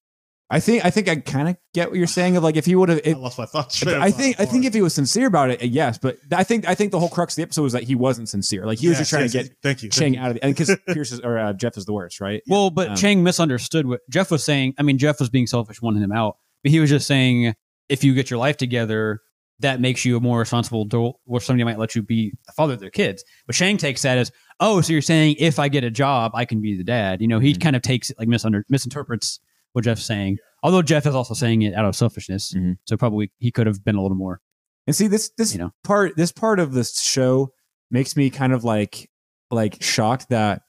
[0.49, 2.37] I think I think I kind of get what you're saying.
[2.37, 3.85] Of like, if he would have, I lost my thoughts.
[3.85, 5.99] I think I think if he was sincere about it, yes.
[5.99, 8.29] But I think I think the whole crux of the episode was that he wasn't
[8.29, 8.65] sincere.
[8.65, 9.89] Like he was just trying to get Thank you.
[9.91, 12.43] Chang out of it, and because Pierce is, or uh, Jeff is the worst, right?
[12.47, 14.75] Well, but Um, Chang misunderstood what Jeff was saying.
[14.79, 17.55] I mean, Jeff was being selfish, wanting him out, but he was just saying
[17.89, 19.23] if you get your life together,
[19.61, 22.75] that makes you a more responsible adult, or somebody might let you be a father
[22.75, 23.25] of their kids.
[23.49, 24.31] But Chang takes that as,
[24.61, 27.21] oh, so you're saying if I get a job, I can be the dad.
[27.21, 27.61] You know, he Mhm.
[27.63, 29.41] kind of takes it like misunder- misinterprets
[29.77, 30.39] what Jeff's saying.
[30.63, 32.79] Although Jeff is also saying it out of selfishness, Mhm.
[32.87, 34.41] so probably he could have been a little more.
[34.87, 35.73] And see this this You know.
[35.85, 37.53] part this part of this show
[37.91, 39.11] makes me kind of like
[39.51, 40.63] like shocked that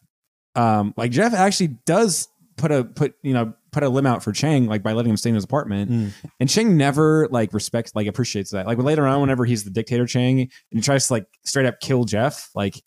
[0.55, 2.27] um like Jeff actually does
[2.57, 5.17] put a put you know put a limb out for Chang like by letting him
[5.17, 6.13] stay in his apartment Mm.
[6.39, 10.05] and Chang never like respects like appreciates that like later on whenever he's the dictator
[10.07, 12.81] Chang and he tries to like straight up kill Jeff like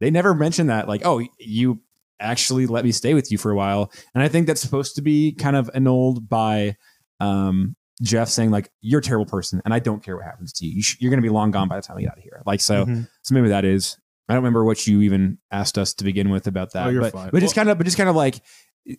[0.00, 1.80] they never mention that like oh you
[2.20, 5.02] actually let me stay with you for a while and I think that's supposed to
[5.02, 6.76] be kind of annulled by
[7.20, 10.66] um Jeff saying like you're a terrible person and I don't care what happens to
[10.66, 10.76] you.
[10.76, 12.24] you sh- you're going to be long gone by the time we get out of
[12.24, 12.42] here.
[12.44, 13.08] Like so, Mhm.
[13.22, 13.98] so maybe that is.
[14.28, 16.88] I don't remember what you even asked us to begin with about that.
[16.88, 18.40] Oh, but, but just kind of, but just kind of like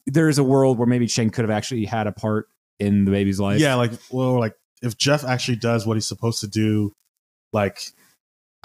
[0.05, 2.47] there's a world where maybe Shane could have actually had a part
[2.79, 3.59] in the baby's life.
[3.59, 6.93] yeah, like well, like if Jeff actually does what he's supposed to do,
[7.53, 7.79] like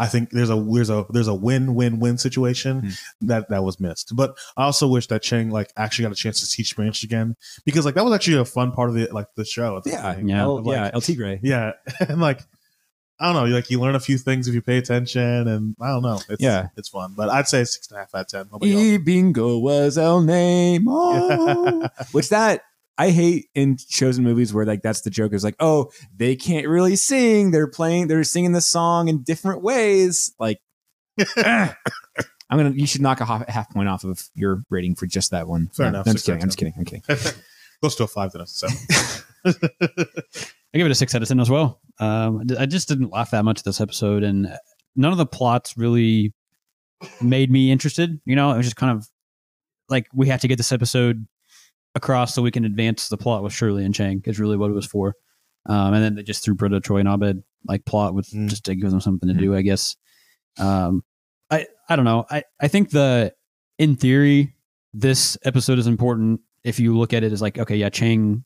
[0.00, 3.26] I think there's a there's a there's a win win win situation Hmm.
[3.28, 4.16] that that was missed.
[4.16, 7.36] But I also wish that Chang like actually got a chance to teach Spanish again
[7.64, 9.80] because like that was actually a fun part of the like the show.
[9.84, 10.28] the yeah, beginning.
[10.30, 10.46] Yeah.
[10.46, 11.38] Of, like, yeah, El Tigre.
[11.42, 12.40] yeah, and like
[13.22, 15.88] I don't know, like you learn a few things if you pay attention, and I
[15.88, 16.68] don't know, it's, Yeah.
[16.78, 17.12] it's fun.
[17.14, 18.66] But I'd say six and a half out of ten.
[18.66, 20.84] E bingo was el name.
[20.88, 21.86] Oh.
[22.12, 22.62] Which that
[22.98, 26.68] I hate in chosen movies where like that's the joke is like, oh, they can't
[26.68, 27.50] really sing.
[27.50, 30.34] They're playing, they're singing the song in different ways.
[30.38, 30.60] Like,
[31.36, 31.74] I'm
[32.50, 32.70] gonna.
[32.70, 35.68] You should knock a half, half point off of your rating for just that one.
[35.68, 36.08] Fair No, enough.
[36.08, 36.42] I'm just kidding.
[36.42, 36.74] I'm just kidding.
[36.76, 37.02] I'm kidding.
[37.80, 38.46] Close to a five then.
[38.46, 38.66] So
[39.46, 39.54] I
[40.74, 41.80] give it a six out of ten as well.
[41.98, 44.48] Um, I just didn't laugh that much at this episode, and
[44.96, 46.34] none of the plots really
[47.22, 48.20] made me interested.
[48.24, 49.08] You know, it was just kind of
[49.88, 51.26] like we had to get this episode
[51.94, 54.74] across so we can advance the plot with Shirley and Chang is really what it
[54.74, 55.14] was for.
[55.66, 58.48] Um, and then they just threw Britta, Troy, and Abed like plot with Mm.
[58.48, 59.96] just to give them something to do, I guess.
[60.58, 61.02] Um,
[61.50, 62.24] I I don't know.
[62.30, 63.34] I I think the
[63.78, 64.54] in theory
[64.94, 68.44] this episode is important if you look at it as like okay, yeah, Chang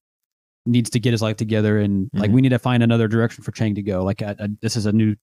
[0.67, 2.35] needs to get his life together and like Mhm.
[2.35, 4.03] we need to find another direction for Chang to go.
[4.03, 5.15] Like I, I, this is a new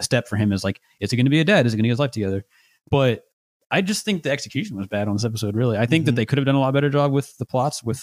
[0.00, 0.52] step for him.
[0.52, 1.66] Is like is he going to be a dad?
[1.66, 2.44] Is he going to get his life together?
[2.90, 3.22] But
[3.70, 5.54] I just think the execution was bad on this episode.
[5.54, 6.16] Really, I think that Mhm.
[6.16, 7.82] they could have done a lot better job with the plots.
[7.82, 8.02] With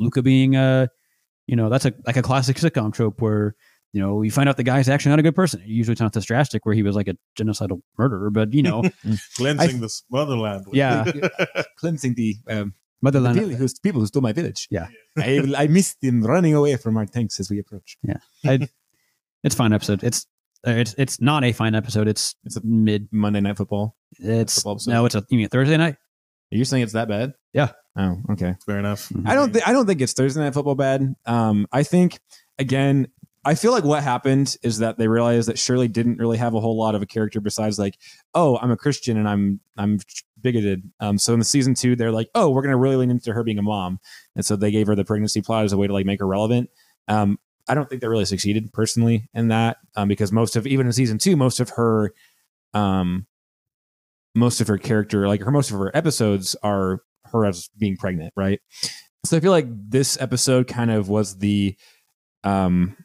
[0.00, 0.88] Luka being a,
[1.46, 3.54] you know, that's a like a classic sitcom trope where
[3.92, 5.62] you know you find out the guy's actually not a good person.
[5.64, 8.82] Usually it's not this drastic where he was like a genocidal murderer, but you know,
[9.36, 10.64] Cleansing the motherland.
[10.66, 11.04] with- Yeah.
[11.78, 13.38] Cleansing the, um, motherland.
[13.38, 14.66] vill- who's, people who stole my village.
[14.70, 14.88] Yeah.
[15.16, 17.96] I, I missed him running away from our tanks as we approach.
[18.44, 18.66] I,
[19.44, 20.02] it's fine episode.
[20.02, 20.28] It's uh,
[20.66, 22.08] it's it's not a fine episode.
[22.08, 23.08] It's It's a- mid.
[23.12, 23.96] Monday Night Football.
[24.18, 25.04] It's football no.
[25.06, 25.94] It's a you mean Thursday night?
[26.52, 27.34] Are you saying it's that bad?
[27.52, 27.70] Yeah.
[27.96, 28.54] Oh, okay.
[28.66, 29.10] Fair enough.
[29.24, 29.52] I don't.
[29.52, 31.14] Th- I don't think it's Thursday Night Football bad.
[31.26, 32.18] Um, I think
[32.58, 33.08] again.
[33.46, 36.60] I feel like what happened is that they realized that Shirley didn't really have a
[36.60, 37.98] whole lot of a character besides like,
[38.32, 39.98] oh, I'm a Christian and I'm I'm
[40.40, 40.90] bigoted.
[40.98, 43.44] Um, so in the season two, they're like, oh, we're gonna really lean into her
[43.44, 44.00] being a mom,
[44.34, 46.26] and so they gave her the pregnancy plot as a way to like make her
[46.26, 46.70] relevant.
[47.06, 47.38] Um,
[47.68, 50.92] I don't think they really succeeded personally in that um, because most of even in
[50.92, 52.12] season two, most of her,
[52.74, 53.26] um,
[54.34, 58.32] most of her character, like her most of her episodes are her as being pregnant,
[58.36, 58.60] right?
[59.24, 61.76] So I feel like this episode kind of was the,
[62.42, 62.96] um,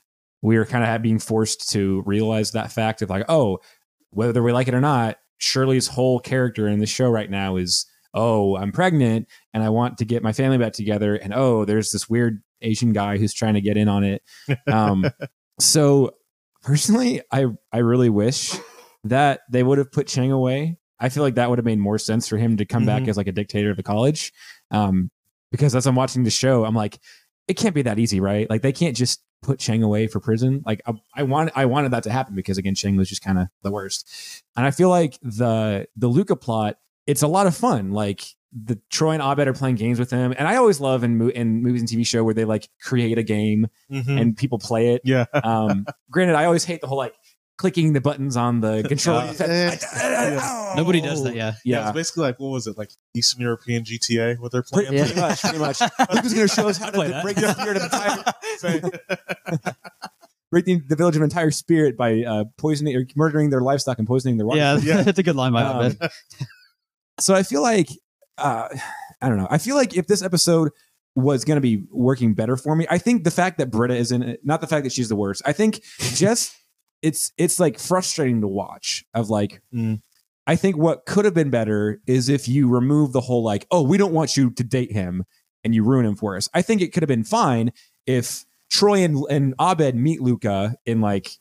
[0.41, 3.59] we were kind of being forced to realize that fact of like, oh,
[4.11, 7.85] whether we like it or not, Shirley's whole character in the show right now is,
[8.13, 11.91] oh, I'm pregnant and I want to get my family back together, and oh, there's
[11.91, 14.21] this weird Asian guy who's trying to get in on it.
[14.71, 15.05] Um,
[15.59, 16.11] so
[16.63, 18.53] personally, I I really wish
[19.03, 20.77] that they would have put Chang away.
[20.99, 23.07] I feel like that would have made more sense for him to come back Mhm.
[23.07, 24.33] as like a dictator of the college.
[24.71, 25.09] Um,
[25.51, 26.99] because as I'm watching the show, I'm like,
[27.47, 28.49] it can't be that easy, right?
[28.49, 30.61] Like they can't just put Chang away for prison.
[30.65, 33.39] Like I, I want, I wanted that to happen because again, Chang was just kind
[33.39, 34.43] of the worst.
[34.57, 37.91] And I feel like the the Luka plot, it's a lot of fun.
[37.91, 38.21] Like
[38.51, 41.61] the Troy and Abed are playing games with him, and I always love in, in
[41.61, 44.19] movies and TV show where they like create a game Mhm.
[44.19, 45.01] and people play it.
[45.05, 45.25] yeah.
[45.43, 47.13] Um, granted, I always hate the whole like
[47.57, 49.23] clicking the buttons on the controller.
[49.23, 50.73] Uh, yeah.
[50.77, 51.35] Nobody does that.
[51.35, 51.53] Yeah.
[51.65, 54.87] Yeah, Yeah, it's basically like what was it like Eastern European GTA what they're pretty,
[54.87, 55.03] playing?
[55.05, 55.81] pretty much, pretty much.
[55.81, 57.21] Luke is going to show us how to Play that.
[57.23, 58.23] break the spirit of entire,
[60.51, 64.07] break the, the village of entire spirit by uh, poisoning or murdering their livestock and
[64.07, 64.57] poisoning their water.
[64.59, 65.01] Yeah, Yeah.
[65.03, 66.11] that's a good line by Um, Abed.
[67.19, 67.89] so I feel like
[68.39, 68.69] uh,
[69.21, 69.47] I don't know.
[69.49, 70.71] I feel like if this episode
[71.15, 74.11] was going to be working better for me, I think the fact that Britta is
[74.11, 75.41] in it, not the fact that she's the worst.
[75.45, 76.55] I think just
[77.01, 79.05] it's it's like frustrating to watch.
[79.13, 80.01] Of like, Mm.
[80.47, 83.83] I think what could have been better is if you remove the whole like, oh,
[83.83, 85.23] we don't want you to date him,
[85.63, 86.49] and you ruin him for us.
[86.53, 87.71] I think it could have been fine
[88.05, 91.31] if Troy and, and Abed meet Luka in like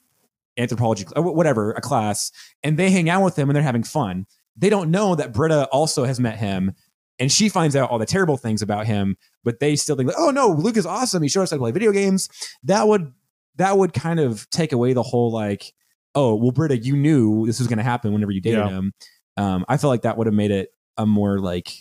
[0.57, 2.33] anthropology, whatever, a class,
[2.63, 4.27] and they hang out with him and they're having fun.
[4.57, 6.73] They don't know that Britta also has met him,
[7.19, 9.17] and she finds out all the terrible things about him.
[9.45, 11.23] But they still think, like, oh no, Luke is awesome.
[11.23, 12.29] He showed us how to play video games.
[12.65, 13.13] That would
[13.57, 15.73] that would kind of take away the whole like,
[16.15, 18.69] oh well, Britta, you knew this was going to happen whenever you dated Yeah.
[18.71, 18.93] him.
[19.37, 21.73] Um, I feel like that would have made it a more like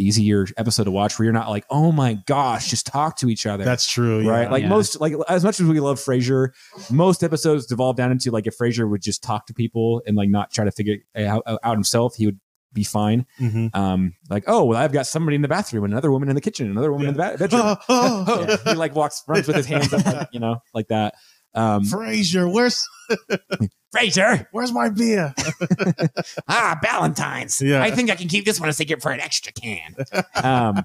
[0.00, 3.46] easier episode to watch where you're not like, oh my gosh, just talk to each
[3.46, 4.20] other That's true.
[4.20, 4.30] Yeah.
[4.30, 4.50] right?
[4.50, 4.68] Like Yeah.
[4.68, 6.50] most, like as much as we love Frasier,
[6.90, 10.28] most episodes devolve down into like if Frasier would just talk to people and like
[10.30, 12.38] not try to figure it out, out himself, he would
[12.78, 13.26] be fine.
[13.40, 13.74] Mhm.
[13.74, 16.70] Um, like oh well, I've got somebody in the bathroom, another woman in the kitchen,
[16.70, 17.76] another woman in the ba- bedroom.
[17.88, 21.14] Oh, Yeah, he like walks, runs with his hands up, like, you know, like that.
[21.54, 22.86] Um, Frasier, where's
[23.94, 25.34] Frasier, where's my beer?
[26.46, 27.60] ah, Valentine's.
[27.60, 27.82] Yeah.
[27.82, 29.94] I think I can keep this one a secret for an extra can.
[30.42, 30.84] um,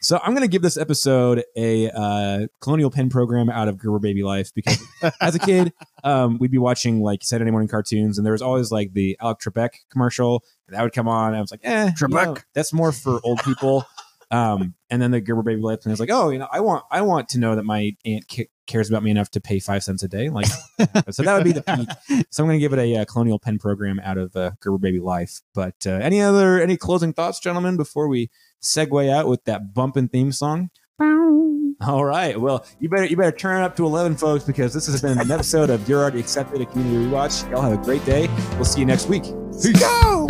[0.00, 3.98] so I'm going to give this episode a uh, Colonial Penn program out of Gerber
[3.98, 4.82] Baby Life because
[5.20, 5.72] as a kid,
[6.04, 9.44] um, we'd be watching like Saturday morning cartoons, and there was always like the Alex
[9.44, 11.28] Trebek commercial, and that would come on.
[11.28, 12.24] And I was like, eh, you Trebek.
[12.26, 13.84] know, that's more for old people.
[14.30, 16.60] um, and then the Gerber Baby Life and plan is like, oh, you know, I
[16.60, 19.58] want, I want to know that my aunt ca- cares about me enough to pay
[19.58, 20.28] five cents a day.
[20.28, 20.46] Like,
[21.10, 22.24] so that would be the peak.
[22.30, 24.78] So I'm going to give it a, uh Colonial Penn program out of uh, Gerber
[24.78, 25.40] Baby Life.
[25.54, 28.30] But uh, any other, any closing thoughts, gentlemen, before we
[28.62, 30.70] segue out with that bumping theme song?
[31.80, 32.38] All right.
[32.40, 35.16] Well, you better you better turn it up to eleven, folks, because this has been
[35.16, 37.48] an episode of You're Already Accepted, a community rewatch.
[37.50, 38.28] Y'all have a great day.
[38.54, 39.22] We'll see you next week.
[39.22, 39.78] Peace.
[39.78, 40.26] Go!